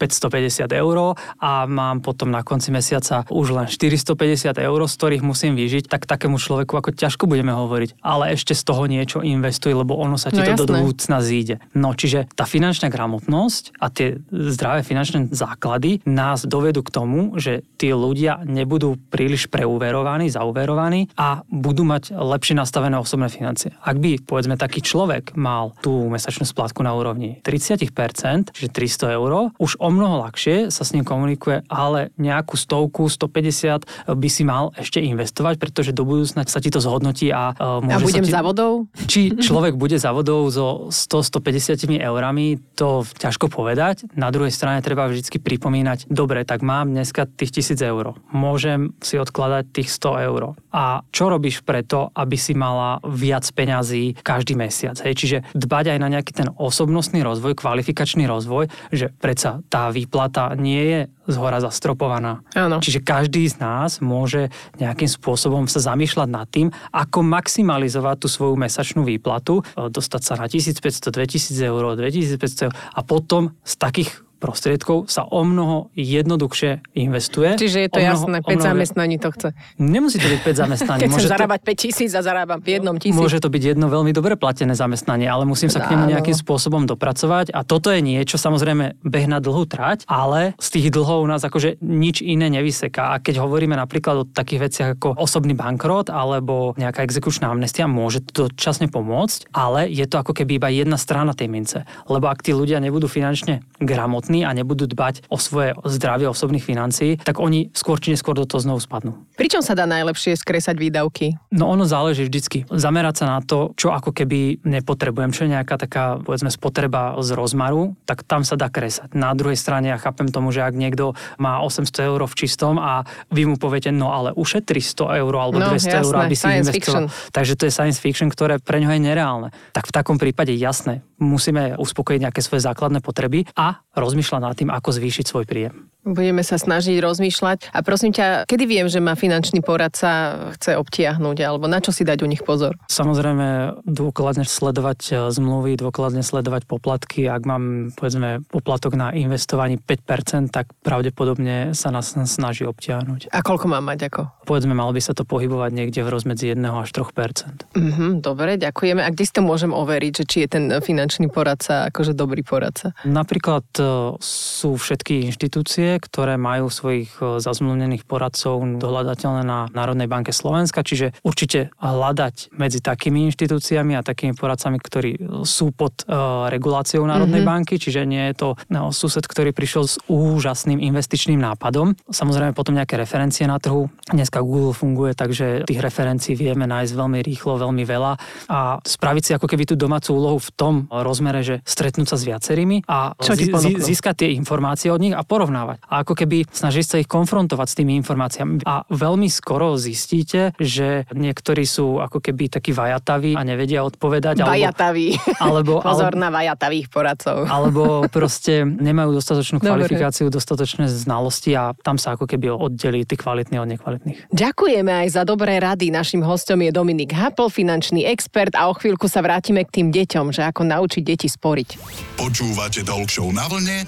550 0.00 0.72
eur 0.72 1.12
a 1.36 1.68
mám 1.68 2.00
potom 2.00 2.32
na 2.32 2.40
konci 2.40 2.72
mesiaca 2.72 3.28
už 3.28 3.52
len 3.52 3.66
450 3.68 4.56
eur, 4.56 4.80
z 4.88 4.94
ktorých 4.96 5.22
musím 5.22 5.52
vyžiť, 5.60 5.92
tak 5.92 6.08
takému 6.08 6.40
človeku 6.40 6.72
ako 6.72 6.96
ťažko 6.96 7.28
budeme 7.28 7.52
hovoriť. 7.52 8.00
Ale 8.00 8.32
ešte 8.32 8.56
z 8.56 8.62
toho 8.64 8.88
niečo 8.88 9.20
investuje, 9.20 9.76
lebo 9.76 10.00
ono 10.00 10.16
sa 10.16 10.32
ti 10.32 10.40
no, 10.40 10.48
to 10.48 10.52
jasné. 10.56 10.64
do 10.64 10.74
budúcna 10.80 11.18
zíde. 11.20 11.54
No 11.76 11.92
čiže 11.92 12.32
tá 12.32 12.48
finančná 12.48 12.88
gramotnosť 12.88 13.76
a 13.76 13.92
tie 13.92 14.16
zdravé 14.32 14.80
finančné 14.80 15.28
základy 15.28 16.00
nás 16.08 16.48
dovedú 16.48 16.80
k 16.80 16.90
tomu, 16.90 17.36
že 17.36 17.62
tí 17.76 17.92
ľudia 17.92 18.40
nebudú 18.48 18.96
príliš 19.12 19.52
preuverovaní, 19.52 20.32
zauverovaní 20.32 21.12
a 21.18 21.44
budú 21.50 21.84
mať 21.84 22.16
lepšie 22.16 22.56
nastavené 22.56 22.96
osobné 22.96 23.28
financie. 23.28 23.76
Ak 23.84 24.00
by, 24.00 24.22
povedzme, 24.24 24.56
taký 24.56 24.80
človek 24.80 25.36
mal 25.36 25.76
tú 25.84 26.08
mesačnú 26.08 26.46
splátku 26.46 26.80
na 26.80 26.94
úrovni 26.94 27.42
30%, 27.42 28.54
čiže 28.54 28.70
300 28.70 29.18
eur, 29.18 29.52
už 29.58 29.80
o 29.90 29.92
mnoho 29.92 30.22
ľahšie 30.30 30.70
sa 30.70 30.86
s 30.86 30.94
ním 30.94 31.02
komunikuje, 31.02 31.66
ale 31.66 32.14
nejakú 32.14 32.54
stovku, 32.54 33.10
150 33.10 34.14
by 34.14 34.28
si 34.30 34.46
mal 34.46 34.70
ešte 34.78 35.02
investovať, 35.02 35.58
pretože 35.58 35.90
do 35.90 36.06
budúcna 36.06 36.46
sa 36.46 36.62
ti 36.62 36.70
to 36.70 36.78
zhodnotí 36.78 37.34
a 37.34 37.50
uh, 37.58 37.82
môže 37.82 37.98
A 37.98 38.06
budem 38.06 38.26
ti... 38.26 38.30
za 38.30 38.40
vodou? 38.46 38.86
Či 39.10 39.34
človek 39.50 39.74
bude 39.74 39.98
za 39.98 40.14
vodou 40.14 40.46
so 40.46 40.86
100-150 40.94 41.90
eurami, 41.98 42.62
to 42.78 43.02
ťažko 43.18 43.50
povedať. 43.50 44.06
Na 44.14 44.30
druhej 44.30 44.54
strane 44.54 44.78
treba 44.78 45.10
vždy 45.10 45.42
pripomínať, 45.42 46.06
dobre, 46.06 46.46
tak 46.46 46.62
mám 46.62 46.94
dneska 46.94 47.26
tých 47.26 47.74
1000 47.74 47.90
eur. 47.90 48.04
Môžem 48.30 48.94
si 49.02 49.18
odkladať 49.18 49.74
tých 49.74 49.88
100 49.90 50.28
eur. 50.30 50.42
A 50.70 51.02
čo 51.10 51.26
robíš 51.26 51.66
preto, 51.66 52.14
aby 52.14 52.36
si 52.38 52.54
mala 52.54 53.02
viac 53.02 53.42
peňazí 53.50 54.20
každý 54.22 54.54
mesiac? 54.54 55.00
Hej? 55.02 55.18
Čiže 55.18 55.36
dbať 55.56 55.96
aj 55.96 55.98
na 55.98 56.08
nejaký 56.12 56.32
ten 56.36 56.48
osobnostný 56.52 57.24
rozvoj, 57.24 57.56
kvalifikačný 57.56 58.28
rozvoj, 58.28 58.68
že 58.92 59.10
predsa 59.18 59.64
tá 59.72 59.79
tá 59.80 59.88
výplata 59.88 60.52
nie 60.60 60.82
je 60.84 61.00
z 61.24 61.36
hora 61.40 61.56
zastropovaná. 61.56 62.44
Áno. 62.52 62.84
Čiže 62.84 63.00
každý 63.00 63.48
z 63.48 63.64
nás 63.64 64.04
môže 64.04 64.52
nejakým 64.76 65.08
spôsobom 65.08 65.64
sa 65.64 65.80
zamýšľať 65.80 66.28
nad 66.28 66.44
tým, 66.52 66.68
ako 66.92 67.24
maximalizovať 67.24 68.16
tú 68.20 68.28
svoju 68.28 68.60
mesačnú 68.60 69.08
výplatu, 69.08 69.64
e, 69.64 69.88
dostať 69.88 70.20
sa 70.20 70.34
na 70.36 70.52
1500, 70.52 71.08
2000 71.08 71.56
eur, 71.64 71.96
2500 71.96 72.68
eur 72.68 72.72
a 72.76 73.00
potom 73.00 73.56
z 73.64 73.74
takých 73.80 74.10
prostriedkov 74.40 75.12
sa 75.12 75.28
o 75.28 75.44
mnoho 75.44 75.92
jednoduchšie 75.92 76.96
investuje. 76.96 77.60
Čiže 77.60 77.78
je 77.84 77.88
to 77.92 78.00
o 78.00 78.02
mnoho, 78.02 78.24
jasné, 78.24 78.38
5 78.40 78.48
o 78.48 78.50
mnoho, 78.50 78.68
zamestnaní 78.72 79.16
to 79.20 79.28
chce. 79.36 79.48
Nemusí 79.76 80.16
to 80.16 80.26
byť 80.26 80.40
5 80.40 80.56
zamestnaní. 80.64 81.00
Keď 81.04 81.10
môže 81.12 81.20
chcem 81.20 81.28
to, 81.28 81.34
zarábať 81.36 81.60
5 81.68 81.84
tisíc 81.84 82.10
a 82.16 82.20
zarábam 82.24 82.58
v 82.64 82.68
jednom 82.80 82.96
tisíc. 82.96 83.20
Môže 83.20 83.38
to 83.38 83.52
byť 83.52 83.62
jedno 83.76 83.86
veľmi 83.92 84.16
dobre 84.16 84.40
platené 84.40 84.72
zamestnanie, 84.72 85.28
ale 85.28 85.44
musím 85.44 85.68
sa 85.68 85.84
k 85.84 85.92
nemu 85.92 86.16
nejakým 86.16 86.32
spôsobom 86.32 86.88
dopracovať. 86.88 87.52
A 87.52 87.60
toto 87.62 87.92
je 87.92 88.00
niečo, 88.00 88.40
samozrejme, 88.40 89.04
beh 89.04 89.26
na 89.28 89.38
dlhú 89.44 89.68
trať, 89.68 90.08
ale 90.08 90.56
z 90.56 90.68
tých 90.72 90.86
dlhov 90.88 91.28
nás 91.28 91.44
akože 91.44 91.84
nič 91.84 92.24
iné 92.24 92.48
nevyseká. 92.48 93.12
A 93.12 93.20
keď 93.20 93.44
hovoríme 93.44 93.76
napríklad 93.76 94.24
o 94.24 94.24
takých 94.24 94.60
veciach 94.64 94.88
ako 94.96 95.20
osobný 95.20 95.52
bankrot 95.52 96.08
alebo 96.08 96.72
nejaká 96.80 97.04
exekučná 97.04 97.52
amnestia, 97.52 97.84
môže 97.84 98.24
to 98.24 98.48
časne 98.56 98.88
pomôcť, 98.88 99.52
ale 99.52 99.84
je 99.92 100.08
to 100.08 100.16
ako 100.16 100.32
keby 100.32 100.56
iba 100.56 100.72
jedna 100.72 100.96
strana 100.96 101.36
tej 101.36 101.52
mince. 101.52 101.78
Lebo 102.08 102.32
ak 102.32 102.40
tí 102.40 102.56
ľudia 102.56 102.80
nebudú 102.80 103.10
finančne 103.10 103.66
gramotní 103.82 104.29
a 104.46 104.54
nebudú 104.54 104.86
dbať 104.86 105.26
o 105.26 105.36
svoje 105.36 105.74
zdravie 105.82 106.30
osobných 106.30 106.62
financií, 106.62 107.18
tak 107.18 107.42
oni 107.42 107.74
skôr 107.74 107.98
či 107.98 108.14
neskôr 108.14 108.38
do 108.38 108.46
toho 108.46 108.62
znovu 108.62 108.78
spadnú. 108.78 109.18
Pričom 109.34 109.66
sa 109.66 109.74
dá 109.74 109.90
najlepšie 109.90 110.38
skresať 110.38 110.78
výdavky? 110.78 111.34
No 111.50 111.66
ono 111.66 111.82
záleží 111.82 112.30
vždycky. 112.30 112.70
Zamerať 112.70 113.24
sa 113.24 113.26
na 113.26 113.38
to, 113.42 113.74
čo 113.74 113.90
ako 113.90 114.14
keby 114.14 114.62
nepotrebujem, 114.62 115.34
čo 115.34 115.50
je 115.50 115.58
nejaká 115.58 115.74
taká, 115.74 116.22
povedzme, 116.22 116.54
spotreba 116.54 117.18
z 117.18 117.34
rozmaru, 117.34 117.98
tak 118.06 118.22
tam 118.22 118.46
sa 118.46 118.54
dá 118.54 118.70
kresať. 118.70 119.10
Na 119.18 119.34
druhej 119.34 119.58
strane 119.58 119.90
ja 119.90 119.98
chápem 119.98 120.30
tomu, 120.30 120.54
že 120.54 120.62
ak 120.62 120.78
niekto 120.78 121.18
má 121.42 121.58
800 121.66 122.06
eur 122.06 122.20
v 122.22 122.34
čistom 122.38 122.78
a 122.78 123.02
vy 123.34 123.50
mu 123.50 123.58
poviete, 123.58 123.90
no 123.90 124.14
ale 124.14 124.30
ušetri 124.36 124.78
100 124.78 125.18
eur 125.26 125.32
alebo 125.34 125.58
No, 125.58 125.74
200 125.74 126.04
eur, 126.06 126.14
aby 126.20 126.36
si 126.38 126.46
investoval. 126.46 127.08
Takže 127.32 127.52
to 127.58 127.64
je 127.68 127.72
science 127.72 127.98
fiction, 127.98 128.28
ktoré 128.28 128.60
pre 128.60 128.78
ňoho 128.78 128.94
je 128.96 129.02
nereálne. 129.02 129.48
Tak 129.72 129.88
v 129.88 129.92
takom 129.92 130.16
prípade 130.20 130.52
jasné, 130.54 131.00
musíme 131.20 131.76
uspokojiť 131.76 132.20
nejaké 132.24 132.40
svoje 132.40 132.64
základné 132.64 133.04
potreby 133.04 133.44
a 133.54 133.84
rozmýšľať 133.92 134.40
nad 134.40 134.56
tým, 134.56 134.70
ako 134.72 134.88
zvýšiť 134.96 135.24
svoj 135.28 135.44
príjem. 135.44 135.92
Budeme 136.00 136.40
sa 136.40 136.56
snažiť 136.56 136.96
rozmýšľať. 136.96 137.76
A 137.76 137.84
prosím 137.84 138.16
ťa, 138.16 138.48
kedy 138.48 138.64
viem, 138.64 138.86
že 138.88 139.04
ma 139.04 139.12
finančný 139.12 139.60
poradca 139.60 140.32
chce 140.56 140.80
obtiahnuť, 140.80 141.36
alebo 141.44 141.68
na 141.68 141.84
čo 141.84 141.92
si 141.92 142.08
dať 142.08 142.24
u 142.24 142.28
nich 142.28 142.40
pozor? 142.40 142.80
Samozrejme, 142.88 143.80
dôkladne 143.84 144.48
sledovať 144.48 145.00
e, 145.12 145.12
zmluvy, 145.28 145.76
dôkladne 145.76 146.24
sledovať 146.24 146.64
poplatky. 146.64 147.28
Ak 147.28 147.44
mám, 147.44 147.92
povedzme, 147.92 148.40
poplatok 148.48 148.96
na 148.96 149.12
investovaní 149.12 149.76
5%, 149.76 150.48
tak 150.48 150.72
pravdepodobne 150.80 151.76
sa 151.76 151.92
nás 151.92 152.16
snaží 152.16 152.64
obtiahnuť. 152.64 153.28
A 153.28 153.44
koľko 153.44 153.68
mám 153.68 153.84
mať 153.84 154.08
ako? 154.08 154.48
Povedzme, 154.48 154.72
malo 154.72 154.96
by 154.96 155.04
sa 155.04 155.12
to 155.12 155.28
pohybovať 155.28 155.70
niekde 155.76 156.00
v 156.00 156.08
rozmedzi 156.08 156.56
1 156.56 156.64
až 156.64 156.90
3%. 156.96 157.76
Mhm, 157.76 158.24
dobre, 158.24 158.56
ďakujeme. 158.56 159.04
A 159.04 159.12
kde 159.12 159.24
si 159.28 159.32
to 159.36 159.44
môžem 159.44 159.76
overiť, 159.76 160.12
že 160.16 160.24
či 160.24 160.36
je 160.44 160.48
ten 160.48 160.64
finančný 160.80 161.28
poradca 161.28 161.92
akože 161.92 162.16
dobrý 162.16 162.40
poradca? 162.40 162.96
Napríklad 163.04 163.66
e, 163.76 163.84
sú 164.22 164.80
všetky 164.80 165.28
inštitúcie, 165.28 165.89
ktoré 165.98 166.38
majú 166.38 166.70
svojich 166.70 167.10
e, 167.18 167.42
zazmluvnených 167.42 168.06
poradcov 168.06 168.62
dohľadateľné 168.78 169.42
na 169.42 169.66
Národnej 169.72 170.06
banke 170.06 170.30
Slovenska, 170.30 170.84
čiže 170.86 171.16
určite 171.24 171.72
hľadať 171.80 172.54
medzi 172.54 172.78
takými 172.78 173.26
inštitúciami 173.32 173.96
a 173.96 174.04
takými 174.04 174.36
poradcami, 174.36 174.76
ktorí 174.78 175.12
sú 175.42 175.72
pod 175.72 176.04
uh, 176.04 176.50
reguláciou 176.52 177.06
Národnej 177.08 177.40
mm-hmm. 177.40 177.62
banky, 177.64 177.80
čiže 177.80 178.04
nie 178.04 178.30
je 178.30 178.34
to 178.36 178.48
no, 178.68 178.92
sused, 178.92 179.24
ktorý 179.24 179.56
prišiel 179.56 179.88
s 179.88 179.96
úžasným 180.10 180.82
investičným 180.82 181.40
nápadom. 181.40 181.96
Samozrejme 182.10 182.52
potom 182.52 182.76
nejaké 182.76 183.00
referencie 183.00 183.48
na 183.48 183.56
trhu. 183.56 183.88
Dneska 184.10 184.44
Google 184.44 184.76
funguje, 184.76 185.16
takže 185.16 185.64
tých 185.64 185.80
referencií 185.80 186.36
vieme 186.36 186.68
nájsť 186.68 186.92
veľmi 186.92 187.18
rýchlo, 187.24 187.56
veľmi 187.56 187.84
veľa 187.86 188.12
a 188.50 188.58
spraviť 188.82 189.22
si 189.24 189.32
ako 189.36 189.46
keby 189.48 189.64
tú 189.64 189.74
domácu 189.78 190.12
úlohu 190.12 190.38
v 190.42 190.50
tom 190.52 190.74
rozmere, 190.90 191.40
že 191.40 191.64
stretnúť 191.64 192.12
sa 192.12 192.16
s 192.18 192.26
viacerými 192.26 192.84
a 192.84 193.16
ponúknú? 193.16 193.56
zi- 193.56 193.80
získať 193.80 194.26
tie 194.26 194.28
informácie 194.36 194.92
od 194.92 195.00
nich 195.00 195.14
a 195.16 195.22
porovnávať. 195.24 195.79
A 195.88 196.02
ako 196.04 196.12
keby 196.18 196.44
snažiť 196.50 196.84
sa 196.84 196.96
ich 197.00 197.08
konfrontovať 197.08 197.66
s 197.70 197.74
tými 197.78 197.96
informáciami. 198.00 198.66
A 198.66 198.84
veľmi 198.88 199.30
skoro 199.30 199.78
zistíte, 199.80 200.52
že 200.60 201.08
niektorí 201.14 201.64
sú 201.64 202.02
ako 202.02 202.20
keby 202.20 202.52
takí 202.52 202.74
vajataví 202.74 203.38
a 203.38 203.42
nevedia 203.46 203.86
odpovedať. 203.86 204.44
Alebo, 204.44 204.52
Vajatavý. 204.52 205.08
alebo, 205.38 205.72
Pozor 205.86 206.12
alebo, 206.12 206.22
na 206.22 206.28
vajatavých 206.28 206.86
poradcov. 206.90 207.46
alebo 207.56 208.04
proste 208.10 208.66
nemajú 208.66 209.16
dostatočnú 209.16 209.62
Dobre. 209.62 209.86
kvalifikáciu, 209.86 210.28
dostatočné 210.28 210.90
znalosti 210.90 211.54
a 211.54 211.72
tam 211.80 211.96
sa 211.96 212.18
ako 212.18 212.26
keby 212.26 212.50
oddelí 212.50 213.06
tí 213.06 213.14
kvalitní 213.14 213.56
od 213.62 213.68
nekvalitných. 213.70 214.32
Ďakujeme 214.34 214.92
aj 215.06 215.08
za 215.14 215.22
dobré 215.22 215.62
rady. 215.62 215.92
Našim 215.94 216.20
hostom 216.24 216.60
je 216.64 216.70
Dominik 216.74 217.14
Hapl, 217.14 217.48
finančný 217.48 218.04
expert 218.06 218.52
a 218.56 218.68
o 218.68 218.74
chvíľku 218.74 219.06
sa 219.06 219.22
vrátime 219.22 219.62
k 219.66 219.80
tým 219.82 219.88
deťom, 219.94 220.32
že 220.34 220.42
ako 220.46 220.66
naučiť 220.66 221.02
deti 221.04 221.28
sporiť. 221.28 221.68
Počúvate 222.16 222.82
Talk 222.82 223.08
Show 223.10 223.30
na 223.30 223.46
vlne 223.46 223.84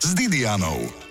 s 0.00 0.12
Didianou. 0.12 1.04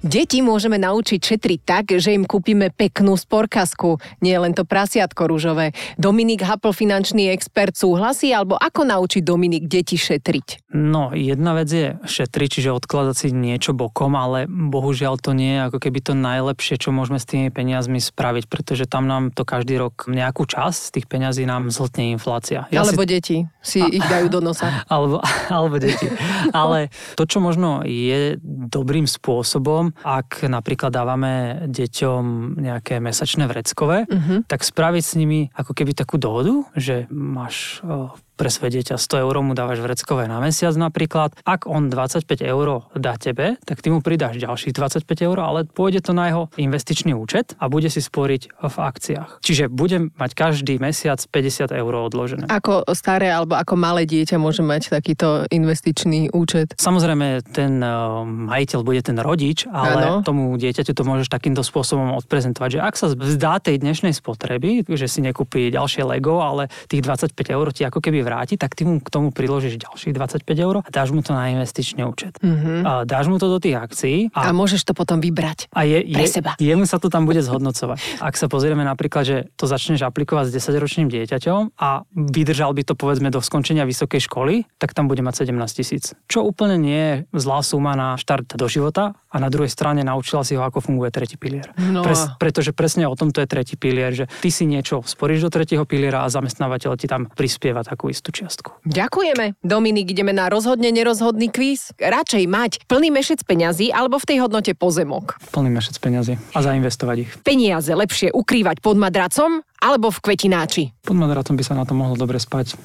Deti 0.00 0.40
môžeme 0.40 0.80
naučiť 0.80 1.20
šetriť 1.20 1.60
tak, 1.60 1.84
že 2.00 2.16
im 2.16 2.24
kúpime 2.24 2.72
peknú 2.72 3.20
sporkasku, 3.20 4.00
nie 4.24 4.32
len 4.32 4.56
to 4.56 4.64
prasiatko 4.64 5.28
rúžové. 5.28 5.76
Dominik 6.00 6.40
Hapl, 6.40 6.72
finančný 6.72 7.28
expert, 7.28 7.76
súhlasí, 7.76 8.32
alebo 8.32 8.56
ako 8.56 8.88
naučiť 8.88 9.20
Dominik 9.20 9.68
deti 9.68 10.00
šetriť? 10.00 10.72
No, 10.72 11.12
jedna 11.12 11.52
vec 11.52 11.68
je 11.68 12.00
šetriť, 12.00 12.48
čiže 12.48 12.72
odkladať 12.80 13.14
si 13.14 13.28
niečo 13.28 13.76
bokom, 13.76 14.16
ale 14.16 14.48
bohužiaľ 14.48 15.20
to 15.20 15.36
nie 15.36 15.60
je 15.60 15.68
ako 15.68 15.78
keby 15.84 16.00
to 16.00 16.16
najlepšie, 16.16 16.80
čo 16.80 16.96
môžeme 16.96 17.20
s 17.20 17.28
tými 17.28 17.52
peniazmi 17.52 18.00
spraviť, 18.00 18.48
pretože 18.48 18.88
tam 18.88 19.04
nám 19.04 19.36
to 19.36 19.44
každý 19.44 19.76
rok 19.76 20.08
nejakú 20.08 20.48
časť 20.48 20.80
z 20.80 20.90
tých 20.96 21.06
peňazí 21.12 21.44
nám 21.44 21.68
zhltne 21.68 22.16
inflácia. 22.16 22.64
alebo 22.72 23.04
si, 23.04 23.10
deti 23.12 23.36
si 23.60 23.84
ich 23.84 24.04
dajú 24.08 24.32
do 24.32 24.40
nosa. 24.40 24.80
alebo, 24.92 25.20
alebo 25.52 25.76
deti. 25.76 26.08
Ale 26.56 26.88
to, 27.20 27.28
čo 27.28 27.44
možno 27.44 27.84
je 27.84 28.40
dobrým 28.40 29.04
spôsobom, 29.04 29.89
ak 30.00 30.46
napríklad 30.46 30.92
dávame 30.94 31.64
deťom 31.68 32.56
nejaké 32.60 32.98
mesačné 32.98 33.46
vreckové, 33.50 34.06
uh-huh. 34.06 34.46
tak 34.46 34.62
spraviť 34.64 35.04
s 35.04 35.14
nimi 35.18 35.40
ako 35.52 35.72
keby 35.76 35.92
takú 35.96 36.16
dohodu, 36.16 36.64
že 36.76 37.10
máš 37.10 37.80
o, 37.82 38.14
pre 38.40 38.48
svoje 38.48 38.80
dieťa 38.80 38.96
100 38.96 39.20
eur 39.20 39.34
mu 39.44 39.52
dávaš 39.52 39.84
vreckové 39.84 40.24
na 40.24 40.40
mesiac 40.40 40.72
napríklad. 40.72 41.36
Ak 41.44 41.68
on 41.68 41.92
25 41.92 42.24
eur 42.40 42.88
dá 42.96 43.20
tebe, 43.20 43.60
tak 43.68 43.84
ty 43.84 43.92
mu 43.92 44.00
pridáš 44.00 44.40
ďalších 44.40 44.72
25 44.72 45.04
eur, 45.28 45.36
ale 45.36 45.68
pôjde 45.68 46.00
to 46.00 46.16
na 46.16 46.32
jeho 46.32 46.48
investičný 46.56 47.12
účet 47.12 47.52
a 47.60 47.68
bude 47.68 47.92
si 47.92 48.00
sporiť 48.00 48.56
v 48.56 48.76
akciách. 48.80 49.44
Čiže 49.44 49.68
budem 49.68 50.08
mať 50.16 50.32
každý 50.32 50.80
mesiac 50.80 51.20
50 51.20 51.68
eur 51.68 51.92
odložené. 51.92 52.48
Ako 52.48 52.88
staré 52.96 53.28
alebo 53.28 53.60
ako 53.60 53.76
malé 53.76 54.08
dieťa 54.08 54.40
môže 54.40 54.64
mať 54.64 54.88
takýto 54.88 55.44
investičný 55.52 56.32
účet? 56.32 56.72
Samozrejme, 56.80 57.44
ten 57.52 57.84
uh, 57.84 58.24
majiteľ 58.24 58.80
bude 58.80 59.04
ten 59.04 59.20
rodič, 59.20 59.68
ale 59.68 60.00
Áno. 60.00 60.24
tomu 60.24 60.56
dieťaťu 60.56 60.96
to 60.96 61.04
môžeš 61.04 61.28
takýmto 61.28 61.60
spôsobom 61.60 62.16
odprezentovať, 62.16 62.70
že 62.72 62.80
ak 62.80 62.94
sa 62.96 63.12
vzdá 63.12 63.60
tej 63.60 63.84
dnešnej 63.84 64.16
spotreby, 64.16 64.88
že 64.88 65.04
si 65.12 65.20
nekúpi 65.20 65.68
ďalšie 65.68 66.08
Lego, 66.08 66.40
ale 66.40 66.72
tých 66.88 67.04
25 67.04 67.36
eur 67.36 67.66
ti 67.76 67.84
ako 67.84 68.00
keby 68.00 68.29
vráti, 68.30 68.54
tak 68.54 68.78
ty 68.78 68.86
mu 68.86 69.02
k 69.02 69.10
tomu 69.10 69.34
priložíš 69.34 69.74
ďalších 69.82 70.14
25 70.14 70.46
eur 70.54 70.74
a 70.86 70.88
dáš 70.94 71.10
mu 71.10 71.18
to 71.18 71.34
na 71.34 71.50
investičný 71.50 72.06
účet. 72.06 72.38
Mm-hmm. 72.38 72.86
A 72.86 72.90
dáš 73.02 73.26
mu 73.26 73.42
to 73.42 73.50
do 73.50 73.58
tých 73.58 73.74
akcií 73.74 74.30
A 74.30 74.48
a, 74.48 74.54
môžeš 74.54 74.86
to 74.86 74.94
potom 74.94 75.18
vybrať. 75.18 75.66
a 75.74 75.82
je, 75.82 76.06
pre 76.06 76.22
je, 76.22 76.30
seba. 76.30 76.54
jemu 76.62 76.86
sa 76.86 77.02
to 77.02 77.10
tam 77.10 77.26
bude 77.26 77.42
zhodnocovať. 77.42 78.22
Ak 78.22 78.38
sa 78.38 78.46
pozrieme 78.46 78.86
napríklad, 78.86 79.24
že 79.26 79.36
to 79.58 79.66
začneš 79.66 80.06
aplikovať 80.06 80.54
s 80.54 80.62
10-ročným 80.62 81.10
dieťaťom 81.10 81.74
a 81.80 82.06
vydržal 82.14 82.70
by 82.70 82.86
to 82.86 82.94
povedzme 82.94 83.32
do 83.32 83.40
skončenia 83.40 83.88
vysokej 83.88 84.20
školy, 84.28 84.68
tak 84.76 84.92
tam 84.92 85.08
bude 85.08 85.24
mať 85.24 85.48
17 85.48 85.56
tisíc. 85.72 86.12
Čo 86.28 86.44
úplne 86.44 86.76
nie 86.76 87.00
je 87.00 87.14
zlá 87.40 87.64
suma 87.64 87.96
na 87.96 88.20
štart 88.20 88.54
do 88.60 88.66
života 88.68 89.16
a 89.32 89.36
na 89.40 89.48
druhej 89.48 89.72
strane 89.72 90.04
naučila 90.04 90.44
si 90.44 90.54
ho, 90.54 90.62
ako 90.62 90.84
funguje 90.84 91.08
tretí 91.08 91.40
pilier. 91.40 91.72
No 91.80 92.04
a- 92.04 92.36
pretože 92.36 92.76
presne 92.76 93.08
o 93.08 93.16
tomto 93.16 93.40
je 93.40 93.48
tretí 93.48 93.74
pilier, 93.80 94.12
že 94.12 94.24
ty 94.44 94.52
si 94.52 94.68
niečo 94.68 95.00
sporíš 95.00 95.48
do 95.48 95.50
tretieho 95.50 95.88
piliera 95.88 96.22
a 96.22 96.28
zamestnávateľ 96.28 96.92
ti 97.00 97.08
tam 97.08 97.24
prispieva 97.32 97.80
takú 97.80 98.12
istú 98.12 98.19
čiastku. 98.28 98.84
Ďakujeme. 98.84 99.56
Dominik, 99.64 100.12
ideme 100.12 100.36
na 100.36 100.52
rozhodne 100.52 100.92
nerozhodný 100.92 101.48
kvíz. 101.48 101.96
Radšej 101.96 102.44
mať 102.44 102.84
plný 102.84 103.08
mešec 103.08 103.40
peňazí 103.48 103.88
alebo 103.88 104.20
v 104.20 104.28
tej 104.28 104.44
hodnote 104.44 104.76
pozemok. 104.76 105.40
Plný 105.48 105.72
mešec 105.72 105.96
peňazí 105.96 106.36
a 106.52 106.58
zainvestovať 106.60 107.16
ich. 107.24 107.30
Peniaze 107.40 107.88
lepšie 107.88 108.36
ukrývať 108.36 108.84
pod 108.84 109.00
madracom 109.00 109.64
alebo 109.80 110.12
v 110.12 110.20
kvetináči? 110.20 110.92
Pod 111.00 111.16
madracom 111.16 111.56
by 111.56 111.64
sa 111.64 111.72
na 111.72 111.88
to 111.88 111.96
mohlo 111.96 112.14
dobre 112.14 112.36
spať. 112.36 112.76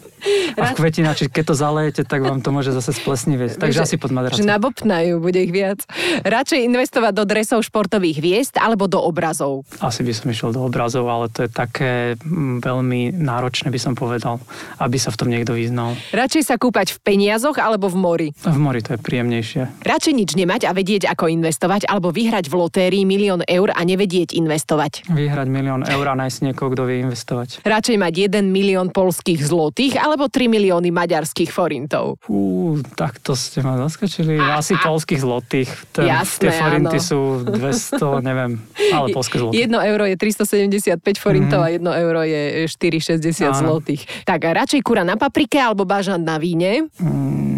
A 0.55 0.71
v 0.71 0.79
kvetináči, 0.79 1.27
keď 1.27 1.43
to 1.51 1.55
zalejete, 1.59 2.01
tak 2.07 2.23
vám 2.23 2.39
to 2.39 2.49
môže 2.49 2.71
zase 2.71 2.95
splesnivieť. 2.95 3.59
Takže 3.59 3.83
asi 3.83 3.95
pod 3.99 4.15
madracom. 4.15 4.39
Že 4.39 4.47
nabopnajú, 4.47 5.19
bude 5.19 5.43
ich 5.43 5.51
viac. 5.51 5.83
Radšej 6.23 6.65
investovať 6.65 7.11
do 7.13 7.23
dresov 7.27 7.59
športových 7.67 8.17
hviezd 8.23 8.55
alebo 8.57 8.87
do 8.87 8.97
obrazov? 8.97 9.67
Asi 9.83 10.01
by 10.01 10.15
som 10.15 10.31
išiel 10.31 10.49
do 10.55 10.63
obrazov, 10.63 11.05
ale 11.11 11.27
to 11.29 11.45
je 11.45 11.51
také 11.51 12.15
mm, 12.15 12.63
veľmi 12.63 13.13
náročné, 13.19 13.67
by 13.69 13.79
som 13.81 13.93
povedal, 13.93 14.39
aby 14.79 14.97
sa 14.97 15.11
v 15.11 15.19
tom 15.19 15.29
niekto 15.29 15.53
vyznal. 15.53 15.93
Radšej 16.15 16.43
sa 16.47 16.55
kúpať 16.55 16.95
v 16.95 16.99
peniazoch 17.03 17.59
alebo 17.59 17.91
v 17.91 17.97
mori? 17.99 18.29
V 18.31 18.57
mori 18.57 18.79
to 18.79 18.95
je 18.95 18.99
príjemnejšie. 19.03 19.83
Radšej 19.83 20.13
nič 20.15 20.31
nemať 20.39 20.65
a 20.65 20.71
vedieť, 20.71 21.11
ako 21.11 21.27
investovať, 21.27 21.85
alebo 21.91 22.15
vyhrať 22.15 22.47
v 22.47 22.55
lotérii 22.55 23.03
milión 23.03 23.43
eur 23.45 23.69
a 23.75 23.81
nevedieť 23.83 24.33
investovať? 24.33 25.11
Vyhrať 25.11 25.47
milión 25.51 25.83
eur 25.83 26.05
a 26.07 26.15
nájsť 26.15 26.39
niekoho, 26.49 26.71
kto 26.71 26.84
vie 26.85 27.01
investovať. 27.03 27.61
Radšej 27.61 27.97
mať 27.97 28.13
1 28.31 28.45
milión 28.45 28.89
polských 28.89 29.41
zlotých 29.41 29.97
alebo 29.97 30.29
3 30.29 30.47
milióny 30.49 30.89
maďarských 30.89 31.49
forintov? 31.49 32.17
Fú, 32.21 32.77
takto 32.95 33.33
ste 33.33 33.61
ma 33.61 33.77
zaskočili. 33.77 34.37
Asi 34.37 34.77
polských 34.77 35.21
zlotých. 35.21 35.69
Ten, 35.91 36.07
Jasné, 36.07 36.41
tie 36.41 36.51
forinty 36.53 36.97
áno. 36.97 37.05
sú 37.05 37.19
200, 37.43 38.21
neviem, 38.21 38.51
ale 38.93 39.05
polské 39.11 39.37
zloty. 39.41 39.65
1 39.65 39.89
euro 39.91 40.03
je 40.05 40.15
375 40.15 41.01
forintov 41.17 41.59
a 41.65 41.73
1 41.73 41.81
euro 41.81 42.21
je 42.23 42.65
4,60 42.69 43.45
Áno. 43.45 43.57
zlotých. 43.59 44.05
Tak 44.23 44.39
a 44.45 44.49
radšej 44.63 44.81
kura 44.81 45.01
na 45.01 45.17
paprike 45.17 45.57
alebo 45.57 45.83
bažant 45.83 46.21
na 46.21 46.37
víne? 46.37 46.87
Mm, 47.01 47.54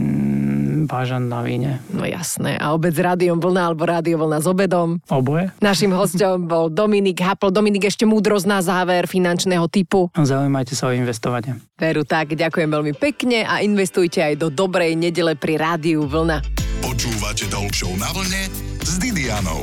Bážan 0.87 1.27
na 1.27 1.43
víne. 1.43 1.83
No 1.91 2.07
jasné. 2.07 2.55
A 2.57 2.71
obed 2.71 2.95
s 2.95 3.01
rádiom 3.03 3.37
vlna 3.37 3.69
alebo 3.69 3.83
rádio 3.83 4.17
vlna 4.17 4.39
s 4.39 4.47
obedom? 4.47 4.97
Oboje? 5.11 5.51
Našim 5.59 5.91
hostom 5.91 6.47
bol 6.47 6.71
Dominik 6.71 7.19
Hapl. 7.19 7.51
Dominik, 7.51 7.85
ešte 7.85 8.07
múdrosť 8.07 8.47
na 8.47 8.63
záver 8.63 9.05
finančného 9.05 9.67
typu. 9.67 10.07
Zaujímajte 10.15 10.73
sa 10.73 10.89
o 10.89 10.95
investovanie. 10.95 11.59
Veru 11.77 12.07
tak, 12.07 12.33
ďakujem 12.33 12.71
veľmi 12.71 12.93
pekne 12.97 13.43
a 13.43 13.61
investujte 13.61 14.23
aj 14.23 14.39
do 14.39 14.47
dobrej 14.49 14.97
nedele 14.97 15.37
pri 15.37 15.59
rádiu 15.59 16.07
Vlna. 16.07 16.41
Počúvate 16.81 17.45
Show 17.75 17.93
na 17.99 18.09
vlne 18.15 18.47
s 18.81 18.95
Didianou. 18.97 19.61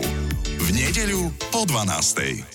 V 0.61 0.69
nedeľu 0.71 1.33
po 1.51 1.65
12. 1.67 2.54